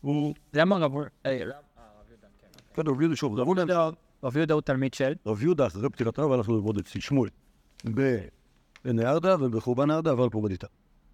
הוא... 0.00 0.34
למה 0.54 0.76
רב... 0.76 0.92
אה, 1.26 1.44
למה- 1.44 1.54
כן, 2.74 2.86
רב 2.86 3.00
יהודה, 3.00 3.16
שוב, 3.16 3.38
רב 3.38 3.46
יהודה, 3.46 3.90
רב 4.24 4.36
יהודה 4.36 4.54
הוא 4.54 4.62
תלמיד 4.62 4.94
של? 4.94 5.12
רב 5.26 5.42
יהודה 5.42 5.66
אחרי 5.66 5.90
פטירתו 5.90 6.34
הלך 6.34 6.48
ללמוד 6.48 6.78
אצל 6.78 7.00
שמואל. 7.00 7.30
בנהרדה 8.84 9.36
ובחורבן 9.40 9.88
נהרדה 9.88 10.10
עבר 10.10 10.26
לפורבדיטה. 10.26 10.66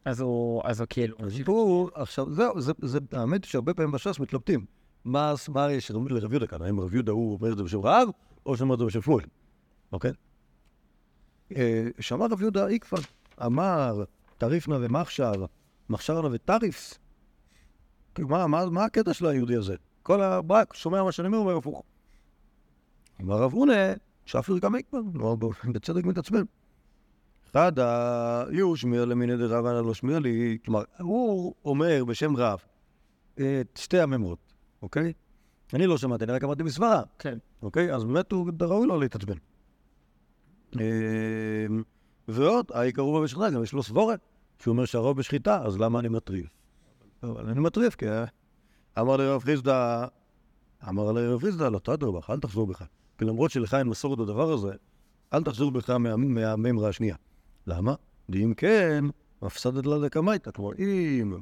אז 0.05 0.21
הוא... 0.21 0.63
אז 0.65 0.81
הוא 0.81 0.87
כאילו... 0.91 1.17
אז 1.19 1.41
פה, 1.45 1.89
עכשיו, 1.95 2.33
זהו, 2.33 2.61
זה, 2.61 2.73
זה, 2.83 2.99
האמת 3.13 3.45
היא 3.45 3.51
שהרבה 3.51 3.75
פעמים 3.75 3.93
בש"ס 3.93 4.19
מתלבטים. 4.19 4.65
מה, 5.05 5.35
מה 5.49 5.73
יש 5.73 5.91
לרב 5.91 6.33
יהודה 6.33 6.47
כאן? 6.47 6.63
האם 6.63 6.81
רב 6.81 6.95
יהודה 6.95 7.13
הוא 7.13 7.39
אומר 7.41 7.53
את 7.53 7.57
זה 7.57 7.63
בשם 7.63 7.81
רעב, 7.81 8.09
או 8.47 8.57
שאומר 8.57 8.75
את 8.75 8.79
זה 8.79 8.85
בשם 8.85 9.03
שמואל? 9.03 9.25
אוקיי? 9.93 10.13
אה, 11.57 11.89
שאמר 12.01 12.27
רב 12.27 12.43
יהודה 12.43 12.67
איקפא, 12.67 12.97
אמר 13.47 14.05
טריפנה 14.39 14.77
ומכשר, 14.81 15.33
מכשרנה 15.89 16.29
וטריפס. 16.33 16.99
מה, 18.19 18.47
מה, 18.47 18.67
מה 18.67 18.85
הקטע 18.85 19.15
של 19.15 19.27
היהודי 19.27 19.57
הזה? 19.57 19.75
כל 20.03 20.23
הברק 20.23 20.75
שומע 20.75 21.03
מה 21.03 21.13
שאני 21.13 21.27
אומר, 21.27 21.39
אומר 21.39 21.57
הפוך. 21.57 21.83
אמר 23.23 23.35
רב 23.35 23.53
הונא, 23.53 23.93
שפיר 24.25 24.59
גם 24.59 24.77
איקפא, 24.77 24.99
כלומר, 25.13 25.35
בצדק 25.73 26.05
מתעצבן. 26.05 26.43
אחד, 27.51 27.73
היו 28.49 28.77
שמיע 28.77 29.05
למיני 29.05 29.37
דרבנן 29.37 29.85
לא 29.85 29.95
שמיע 29.95 30.19
לי, 30.19 30.59
כלומר, 30.65 30.83
הוא 30.99 31.55
אומר 31.65 32.05
בשם 32.05 32.37
רב 32.37 32.59
את 33.35 33.77
שתי 33.77 34.01
המימות, 34.01 34.39
אוקיי? 34.83 35.13
אני 35.75 35.87
לא 35.87 35.99
שמעתי, 35.99 36.25
אני 36.25 36.33
רק 36.33 36.45
אמרתי 36.45 36.63
בסברה, 36.63 37.03
כן. 37.19 37.39
אוקיי? 37.63 37.95
אז 37.95 38.05
באמת 38.05 38.33
הוא 38.33 38.51
ראוי 38.61 38.87
לו 38.87 39.01
להתעצבן. 39.01 39.37
אה, 40.81 41.67
ועוד, 42.29 42.67
העיקר 42.75 43.03
הוא 43.03 43.25
בשחיטה, 43.25 43.51
גם 43.51 43.63
יש 43.63 43.73
לו 43.73 43.83
סבורת, 43.83 44.21
שהוא 44.59 44.73
אומר 44.73 44.85
שהרוב 44.85 45.19
בשחיטה, 45.19 45.63
אז 45.65 45.79
למה 45.79 46.01
אני 46.01 46.09
מטריף? 46.09 46.47
אבל 47.23 47.49
אני 47.49 47.61
מטריף, 47.61 47.95
כי 47.95 48.07
אמר 48.99 49.17
לרב 49.17 49.43
חיסדא, 49.43 50.07
אמר 50.89 51.13
לרב 51.13 51.41
חיסדא, 51.41 51.69
לא 51.69 52.13
בך, 52.13 52.31
אל 52.31 52.41
תחזור 52.41 52.67
בך. 52.67 52.85
כי 53.19 53.25
למרות 53.25 53.51
שלך 53.51 53.75
אין 53.75 53.87
מסורת 53.87 54.19
בדבר 54.19 54.53
הזה, 54.53 54.73
אל 55.33 55.43
תחזור 55.43 55.71
בך 55.71 55.91
מה- 55.91 56.17
מהמימרה 56.17 56.89
השנייה. 56.89 57.17
למה? 57.67 57.95
ואם 58.29 58.55
כן, 58.57 59.05
מפסדת 59.43 59.87
לה 59.87 59.99
דקמייתא. 59.99 60.51
כלומר, 60.51 60.71
אם, 60.79 61.35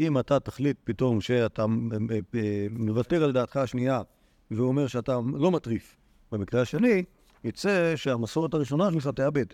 אם 0.00 0.18
אתה 0.18 0.40
תחליט 0.40 0.76
פתאום 0.84 1.20
שאתה 1.20 1.66
מ- 1.66 1.88
מ- 2.06 2.84
מוותר 2.86 3.24
על 3.24 3.32
דעתך 3.32 3.56
השנייה 3.56 4.02
ואומר 4.50 4.86
שאתה 4.86 5.18
לא 5.34 5.50
מטריף, 5.50 5.96
במקרה 6.32 6.60
השני, 6.62 7.04
יצא 7.44 7.92
שהמסורת 7.96 8.54
הראשונה 8.54 8.92
שלך 8.92 9.06
תאבד. 9.08 9.46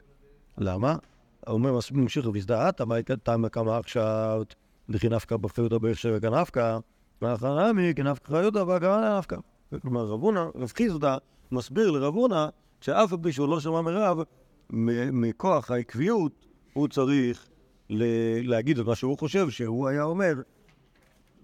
למה? 0.59 0.96
אומר, 1.46 1.79
ממשיך 1.92 2.27
וזדעת, 2.35 2.81
מה 2.81 2.94
הייתה 2.94 3.14
כמה 3.53 3.79
עכשיו, 3.79 4.42
דכי 4.90 5.09
נפקא 5.09 5.37
בפרדה 5.37 5.79
באר 5.79 5.94
שבע 5.94 6.20
כנפקא, 6.20 6.79
ואחרמי 7.22 7.94
כנפקא 7.96 8.29
חיותא 8.33 8.59
והגרנה 8.59 9.18
נפקא. 9.18 9.37
כלומר, 9.83 10.05
רב 10.55 10.72
חיסדא, 10.77 11.16
מסביר 11.53 11.91
לרב 11.91 12.15
הונא, 12.15 12.47
שאף 12.81 13.12
על 13.12 13.19
פי 13.23 13.33
שהוא 13.33 13.49
לא 13.49 13.61
שמע 13.61 13.81
מרב, 13.81 14.19
מכוח 15.12 15.71
העקביות, 15.71 16.47
הוא 16.73 16.88
צריך 16.88 17.49
להגיד 18.43 18.79
את 18.79 18.87
מה 18.87 18.95
שהוא 18.95 19.19
חושב 19.19 19.51
שהוא 19.51 19.88
היה 19.88 20.03
אומר 20.03 20.35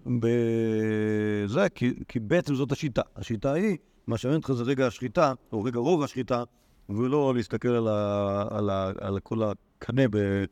בזה, 0.05 1.69
כי, 1.75 1.93
כי 2.07 2.19
בעצם 2.19 2.55
זאת 2.55 2.71
השיטה. 2.71 3.01
השיטה 3.15 3.53
היא, 3.53 3.77
מה 4.07 4.17
שמעניין 4.17 4.41
אותך 4.41 4.51
זה 4.51 4.63
רגע 4.63 4.87
השחיטה, 4.87 5.33
או 5.51 5.63
רגע 5.63 5.79
רוב 5.79 6.03
השחיטה, 6.03 6.43
ולא 6.89 7.33
להסתכל 7.35 7.67
על, 7.67 7.87
ה, 7.87 8.45
על, 8.51 8.69
ה, 8.69 8.91
על 9.01 9.19
כל 9.19 9.39
הקנה 9.43 10.03
ב... 10.11 10.43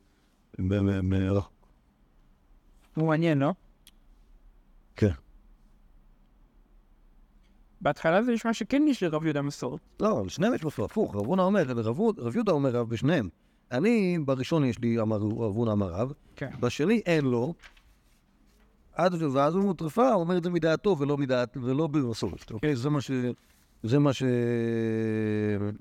מעניין, 2.97 3.39
לא? 3.39 3.53
כן. 4.95 5.11
בהתחלה 7.81 8.23
זה 8.23 8.31
נשמע 8.31 8.53
שכן 8.53 8.83
יש 8.87 9.03
לרב 9.03 9.23
יהודה 9.23 9.41
מסורת. 9.41 9.79
לא, 9.99 10.23
לשניהם 10.25 10.53
יש 10.53 10.65
מסורת, 10.65 10.91
הפוך, 10.91 11.15
רב 11.15 11.25
הונא 11.25 11.41
אומר, 11.41 11.63
רב 11.63 11.97
הוד- 11.97 12.19
רב 12.19 12.35
יהודה 12.35 12.51
אומר 12.51 12.69
רב 12.69 12.89
בשניהם. 12.89 13.29
אני, 13.71 14.19
בראשון 14.25 14.65
יש 14.65 14.79
לי, 14.79 14.99
אמר 15.01 15.15
רב 15.17 15.55
הונא 15.55 15.71
אמר 15.71 15.87
רב, 15.87 16.13
כן. 16.35 16.49
בשני 16.59 17.01
אין 17.05 17.25
לו, 17.25 17.53
עד 18.93 19.13
ואז 19.33 19.55
הוא 19.55 19.63
מוטרפה, 19.63 20.11
הוא 20.11 20.21
אומר 20.21 20.37
את 20.37 20.43
זה 20.43 20.49
מדעתו 20.49 20.95
ולא 20.99 21.17
מדעת, 21.17 21.57
ולא 21.61 21.87
במסורת, 21.87 22.51
אוקיי? 22.51 22.75
זה 22.75 22.89
מה 22.89 23.01
ש... 23.01 23.11
זה 23.83 23.99
מה 23.99 24.13
ש... 24.13 24.23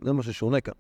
זה 0.03 0.13
מה 0.13 0.23
ששונה 0.23 0.61
כאן. 0.61 0.75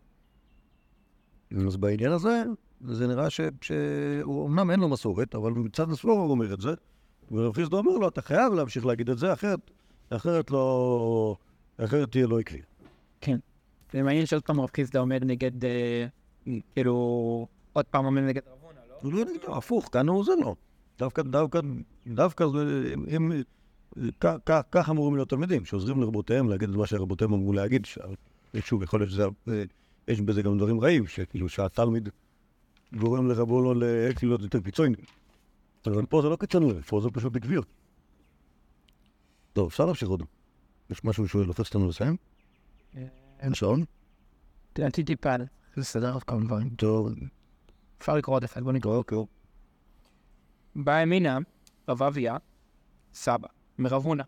אז 1.66 1.76
בעניין 1.76 2.12
הזה, 2.12 2.42
זה 2.80 3.06
נראה 3.06 3.30
ש... 3.30 3.40
שהוא 3.60 4.46
אמנם 4.48 4.70
אין 4.70 4.80
לו 4.80 4.88
מסורת, 4.88 5.34
אבל 5.34 5.52
מצד 5.52 5.90
הסבור 5.90 6.20
הוא 6.20 6.30
אומר 6.30 6.54
את 6.54 6.60
זה, 6.60 6.70
ורב 7.30 7.54
חיסדו 7.54 7.78
אומר 7.78 7.92
לו, 7.92 8.08
אתה 8.08 8.22
חייב 8.22 8.52
להמשיך 8.52 8.86
להגיד 8.86 9.10
את 9.10 9.18
זה, 9.18 9.32
אחרת, 9.32 9.70
אחרת 10.10 10.50
לא... 10.50 11.36
אחרת 11.76 12.10
תהיה 12.10 12.26
לא 12.26 12.38
עקבי. 12.40 12.60
כן. 13.20 13.36
זה 13.92 14.02
מעניין 14.02 14.26
שעוד 14.26 14.42
פעם 14.42 14.60
רב 14.60 14.68
חיסדא 14.76 14.98
עומד 15.00 15.24
נגד, 15.24 15.64
אה, 15.64 16.06
כאילו, 16.74 17.46
עוד 17.72 17.84
פעם 17.84 18.04
עומד 18.04 18.22
נגד 18.22 18.42
רב 18.48 18.58
הונא, 18.62 18.78
לא? 18.90 18.94
הוא 19.02 19.12
לא 19.12 19.24
נגדו, 19.34 19.56
הפוך, 19.56 19.88
כאן 19.92 20.08
הוא 20.08 20.18
עוזר 20.18 20.34
לו. 20.34 20.54
דווקא, 20.98 21.22
דווקא, 21.22 21.60
דווקא, 22.06 22.46
זה- 22.48 22.94
הם, 23.08 23.32
כך 24.72 24.90
אמורים 24.90 25.14
להיות 25.16 25.28
תלמידים, 25.28 25.64
שעוזרים 25.64 26.00
לרבותיהם 26.00 26.48
להגיד 26.48 26.68
את 26.70 26.74
מה 26.76 26.86
שרבותיהם 26.86 27.32
אמרו 27.32 27.52
להגיד. 27.52 27.86
שוב, 28.60 28.82
יכול 28.82 29.00
להיות 29.00 29.10
שזה, 29.10 29.24
אה, 29.48 29.62
יש 30.08 30.20
בזה 30.20 30.42
גם 30.42 30.58
דברים 30.58 30.80
רעים, 30.80 31.06
שכאילו 31.06 31.48
שהתלמיד 31.48 32.08
גורם 32.96 33.28
לרבו 33.28 33.62
לא 33.62 33.76
ל- 33.76 34.12
כאילו 34.16 34.32
להיות 34.32 34.42
יותר 34.42 34.60
קיצוני. 34.60 34.94
אבל 35.86 36.06
פה 36.06 36.22
זה 36.22 36.28
לא 36.28 36.36
קיצוני, 36.36 36.82
פה 36.86 37.00
זה 37.00 37.10
פשוט 37.10 37.36
עקביות. 37.36 37.66
טוב, 39.56 39.66
אפשר 39.66 39.86
להמשיך 39.86 40.08
עוד. 40.08 40.22
יש 40.90 41.04
משהו 41.04 41.28
שהוא 41.28 41.44
לוחץ 41.44 41.66
אותנו 41.66 41.88
לסיים? 41.88 42.16
אין 43.40 43.54
שעון? 43.54 43.84
לדעתי 44.78 45.04
טיפה, 45.04 45.34
לסדר 45.76 46.12
עוד 46.12 46.24
כמה 46.24 46.44
דברים. 46.44 46.70
טוב, 46.70 47.08
אפשר 47.98 48.16
לקרוא 48.16 48.36
עוד 48.36 48.44
אחד, 48.44 48.62
בוא 48.62 48.72
נקרא. 48.72 48.90
אוקיי. 48.96 49.18
בא 50.76 51.00
ימינה, 51.00 51.38
רב 51.88 52.02
אביה, 52.02 52.36
סבא, 53.14 53.48
מרב 53.78 54.04
הונא. 54.04 54.24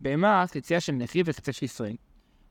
בהמה 0.00 0.44
חציה 0.46 0.80
של 0.80 0.92
נכי 0.92 1.22
וחציה 1.26 1.52
של 1.52 1.64
ישראל. 1.64 1.96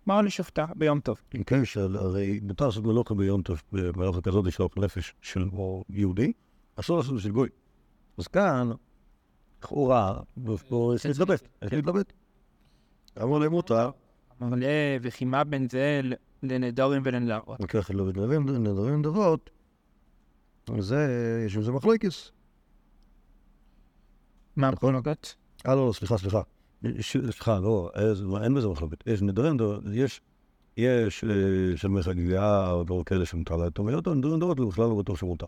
אמר 0.08 0.22
לשופטה 0.22 0.66
ביום 0.76 1.00
טוב. 1.00 1.22
כן, 1.46 1.66
של, 1.66 1.98
הרי 1.98 2.40
מותר 2.44 2.66
לעשות 2.66 2.84
מלוכה 2.84 3.14
ביום 3.14 3.42
טוב, 3.42 3.62
במערכת 3.72 4.24
כזאת 4.24 4.48
יש 4.48 4.60
לו 4.60 4.70
נפש 4.78 5.14
של 5.22 5.50
יהודי, 5.90 6.32
אסור 6.76 6.98
לעשות 6.98 7.12
את 7.12 7.18
זה 7.18 7.24
של 7.24 7.32
גוי. 7.32 7.50
אז 8.18 8.28
כאן, 8.28 8.72
לכאורה, 9.64 10.20
פה 10.70 10.92
יש 10.96 11.06
להתלבט, 11.06 11.48
יש 11.66 11.74
להתלבט. 11.74 12.14
אמרו 13.22 13.40
להם 13.40 13.52
מותר, 13.52 13.90
אמר 14.42 14.56
לה, 14.56 14.68
וכי 15.02 15.26
מה 15.26 15.44
בין 15.44 15.68
זה 15.70 16.02
לנדרים 16.44 17.02
ולנדרות? 17.06 17.58
וככה 17.62 17.94
לא 17.94 18.06
נדרים 18.08 18.50
נדרים 18.50 19.00
נדבות, 19.00 19.50
זה, 20.80 21.08
יש 21.46 21.56
עם 21.56 21.62
זה 21.64 21.72
מחלוקס. 21.72 22.32
מה 24.56 24.72
נכון. 24.72 24.96
המחלוקות? 24.96 25.36
אה, 25.68 25.76
לא, 25.76 25.88
לא, 25.88 25.94
סליחה, 25.94 26.18
סליחה. 26.18 26.42
סליחה, 27.02 27.60
לא, 27.60 27.92
איזה- 27.96 28.24
אין 28.44 28.54
בזה 28.56 28.68
מחלוקת. 28.68 29.04
יש 29.08 29.22
נדרים 29.22 29.58
יש, 29.94 30.22
יש 30.78 31.24
אה, 31.24 31.30
של 31.78 31.88
מחגיגה, 31.88 32.72
או 32.72 33.06
כאלה 33.06 33.26
שמותר 33.26 33.56
להם 33.56 33.70
טוב, 33.70 33.86
ויותר 33.88 34.14
נדרים 34.14 34.36
נדבות, 34.36 34.60
בכלל 34.60 34.86
לא 34.86 34.96
בטוח 34.96 35.18
שמותר. 35.18 35.48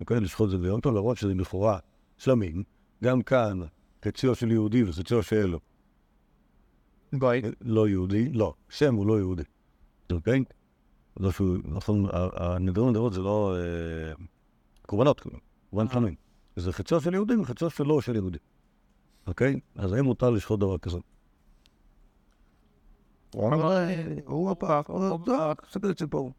אוקיי, 0.00 0.20
לשחוט 0.20 0.46
את 0.46 0.50
זה 0.50 0.58
ביום 0.58 0.80
טוב, 0.80 0.94
למרות 0.94 1.16
שזה 1.16 1.34
לכאורה 1.34 1.78
שלמים, 2.18 2.62
גם 3.02 3.22
כאן 3.22 3.60
חציו 4.04 4.34
של 4.34 4.50
יהודי 4.50 4.84
וחציו 4.84 5.22
של 5.22 5.54
בואי. 7.12 7.42
לא 7.60 7.88
יהודי, 7.88 8.28
לא, 8.32 8.54
שם 8.68 8.94
הוא 8.94 9.06
לא 9.06 9.18
יהודי, 9.18 9.42
אוקיי? 10.12 10.44
לא 11.16 11.32
שהוא, 11.32 11.58
נכון, 11.64 12.06
ה- 12.12 12.54
הנדרים 12.54 12.88
נדבות 12.90 13.12
זה 13.12 13.20
לא 13.20 13.56
אה, 13.56 14.12
קורבנות, 14.82 15.26
קורבן 15.70 15.88
שלמים. 15.88 16.14
זה 16.56 16.72
חציו 16.72 17.00
של 17.00 17.14
יהודי 17.14 17.36
וחציו 17.36 17.70
שלא 17.70 18.00
של 18.00 18.16
יהודי, 18.16 18.38
אוקיי? 19.26 19.60
אז 19.76 19.92
האם 19.92 20.04
מותר 20.04 20.30
לשחוט 20.30 20.60
דבר 20.60 20.78
כזה? 20.78 20.98
הוא 23.34 23.48
אמר, 23.48 23.72
אה, 23.72 24.14
הוא 24.26 24.50
הפח, 24.50 24.84
הוא 24.88 25.14
הפח, 25.14 25.70
סגל 25.70 25.94
ציפור. 25.94 26.32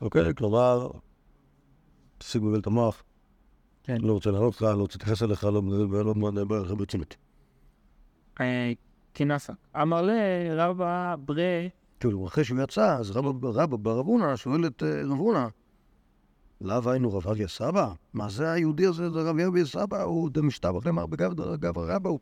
אוקיי, 0.00 0.34
כלומר, 0.34 0.88
תשיג 2.18 2.42
מבלבל 2.42 2.60
את 2.60 2.66
המוח. 2.66 3.02
כן. 3.84 3.96
לא 4.00 4.12
רוצה 4.12 4.30
לענות 4.30 4.54
לך, 4.54 4.62
לא 4.62 4.80
רוצה 4.80 4.98
להתייחס 4.98 5.22
אליך, 5.22 5.44
לא 5.44 5.62
מדבר 5.62 6.56
עליך 6.56 6.72
ברצינות. 6.72 7.16
כנסק. 9.14 9.54
אמר 9.82 10.02
לרבא 10.02 11.14
ברי, 11.24 11.68
כאילו, 12.00 12.26
אחרי 12.26 12.44
שהוא 12.44 12.62
יצא, 12.62 12.96
אז 12.98 13.10
רבא 13.10 13.48
רבא 13.48 13.76
בר 13.76 14.00
אבונה 14.00 14.36
שואל 14.36 14.66
את 14.66 14.82
אה, 14.82 15.02
רב 15.04 15.18
הונא, 15.18 15.46
לאו 16.60 16.90
היינו 16.90 17.12
רב 17.12 17.28
אריה 17.28 17.48
סבא? 17.48 17.92
מה 18.14 18.28
זה 18.28 18.52
היהודי 18.52 18.86
הזה, 18.86 19.10
זה 19.10 19.22
רב 19.22 19.38
אריה 19.38 19.64
סבא? 19.64 20.02
הוא 20.02 20.30
דמשתבח 20.30 20.86
למר 20.86 21.06
בגב 21.06 21.54
גב 21.60 21.78
רבא 21.78 22.10
הוא. 22.10 22.18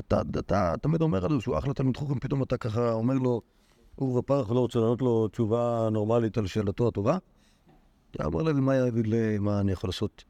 אתה 0.00 0.74
תמיד 0.82 1.02
אומר 1.02 1.24
עליו 1.24 1.40
שהוא 1.40 1.58
אחלה 1.58 1.74
תלמיד 1.74 1.96
חוכם, 1.96 2.18
פתאום 2.18 2.42
אתה 2.42 2.56
ככה 2.56 2.92
אומר 2.92 3.14
לו, 3.14 3.40
הוא 3.94 4.18
ופרח 4.18 4.50
לא 4.50 4.60
רוצה 4.60 4.78
לענות 4.78 5.02
לו 5.02 5.28
תשובה 5.28 5.88
נורמלית 5.92 6.38
על 6.38 6.46
שאלתו 6.46 6.88
הטובה? 6.88 7.18
אומר 8.24 8.42
להם, 8.42 8.64
מה 9.40 9.60
אני 9.60 9.72
יכול 9.72 9.88
לעשות? 9.88 10.24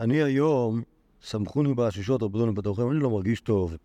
אני 0.00 0.22
היום, 0.22 0.82
סמכוני 1.22 1.74
בעשישות 1.74 2.22
רבדוני 2.22 2.52
בדרכם, 2.52 2.90
אני 2.90 2.98
לא 2.98 3.10
מרגיש 3.10 3.40
טוב. 3.40 3.76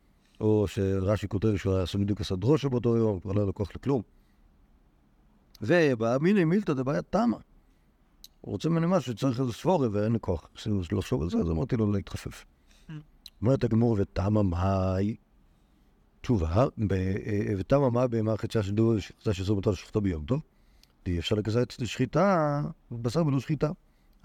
או 0.42 0.68
שרש"י 0.68 1.28
כותב 1.28 1.56
שהוא 1.56 1.74
היה 1.74 1.82
עושה 1.82 1.98
בדיוק 1.98 2.22
עשה 2.22 2.36
דרושה 2.36 2.70
באותו 2.70 2.98
יום, 2.98 3.20
כבר 3.20 3.32
לא 3.32 3.40
היה 3.40 3.46
לו 3.46 3.54
כוח 3.54 3.72
לכלום. 3.76 4.02
ובמיני 5.62 6.44
מילתא 6.44 6.74
דבעיה 6.74 7.02
תמה. 7.02 7.38
הוא 8.42 8.52
רוצה 8.52 8.70
ממני 8.70 8.86
משהו 8.90 9.14
שצריך 9.14 9.40
איזה 9.40 9.54
ספורי 9.54 9.88
ואין 9.88 10.14
לי 10.14 10.20
כוח. 10.22 10.50
עשינו 10.58 10.82
לחשוב 10.92 11.22
על 11.22 11.30
זה, 11.30 11.38
אז 11.38 11.50
אמרתי 11.50 11.78
לו 11.78 11.92
להתחפף. 11.92 12.46
אומרת 13.42 13.64
הגמור, 13.64 13.98
ותמה 14.00 14.44
מאי? 14.44 15.16
תשובה, 16.22 16.66
ב- 16.78 16.94
אה, 16.94 17.54
ותמה 17.58 17.90
מאי 17.90 18.34
החדשה 18.34 18.64
של 18.64 18.72
דובר 18.72 19.00
שחצה 19.00 19.34
שאסור 19.34 19.56
מותר 19.56 19.72
לשחטה 19.72 20.00
ביום 20.00 20.26
טוב. 20.26 20.42
אפשר 21.20 21.36
לקזז 21.36 21.58
את 21.58 21.72
שחיטה, 21.86 22.62
בשר 22.92 23.24
בלא 23.24 23.40
שחיטה. 23.40 23.72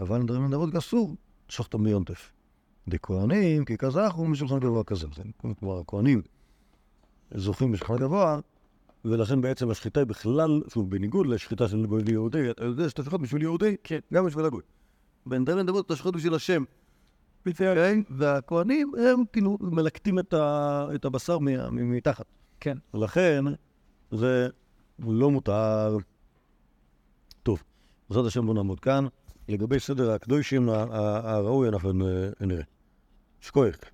אבל 0.00 0.18
נדרים 0.18 0.42
לנדבות 0.42 0.74
אסור, 0.74 1.14
שחטה 1.48 1.78
מיונטף. 1.78 2.32
דכהנים, 2.88 3.64
כי 3.64 3.76
כזכו 3.76 4.24
משולחן 4.24 4.58
גבוה 4.58 4.84
כזה. 4.84 5.06
זה 5.16 5.22
כלומר, 5.60 5.78
הכהנים 5.78 6.22
זוכים 7.34 7.72
בשולחן 7.72 7.96
גבוה, 7.96 8.38
ולכן 9.04 9.40
בעצם 9.40 9.70
השחיטה 9.70 10.00
היא 10.00 10.06
בכלל, 10.06 10.62
שוב, 10.68 10.90
בניגוד 10.90 11.26
לשחיטה 11.26 11.68
של 11.68 11.86
יהודי, 12.08 12.50
אתה 12.50 12.64
יודע 12.64 12.88
שאתה 12.88 13.04
שוחט 13.04 13.20
בשביל 13.20 13.42
יהודי, 13.42 13.76
כן. 13.84 13.98
גם 14.12 14.26
בשביל 14.26 14.44
הגוי. 14.44 14.62
בינתיים 15.26 15.58
נדבות 15.58 15.86
אתה 15.86 15.96
שוחט 15.96 16.14
בשביל 16.14 16.34
השם. 16.34 16.64
כן, 17.56 18.00
והכהנים 18.10 18.92
הם 18.98 19.24
כאילו 19.32 19.58
מלקטים 19.60 20.18
את, 20.18 20.34
ה, 20.34 20.86
את 20.94 21.04
הבשר 21.04 21.38
מתחת. 21.72 22.26
כן. 22.60 22.78
ולכן 22.94 23.44
זה 24.10 24.48
לא 24.98 25.30
מותר. 25.30 25.96
טוב, 27.42 27.62
בעזרת 28.08 28.26
השם 28.26 28.46
בוא 28.46 28.54
נעמוד 28.54 28.80
כאן. 28.80 29.06
לגבי 29.48 29.80
סדר 29.80 30.10
הקדושים 30.12 30.68
הראוי 30.68 31.68
אנחנו 31.68 32.06
אה, 32.06 32.46
נראה. 32.46 32.62
שכוייך. 33.40 33.90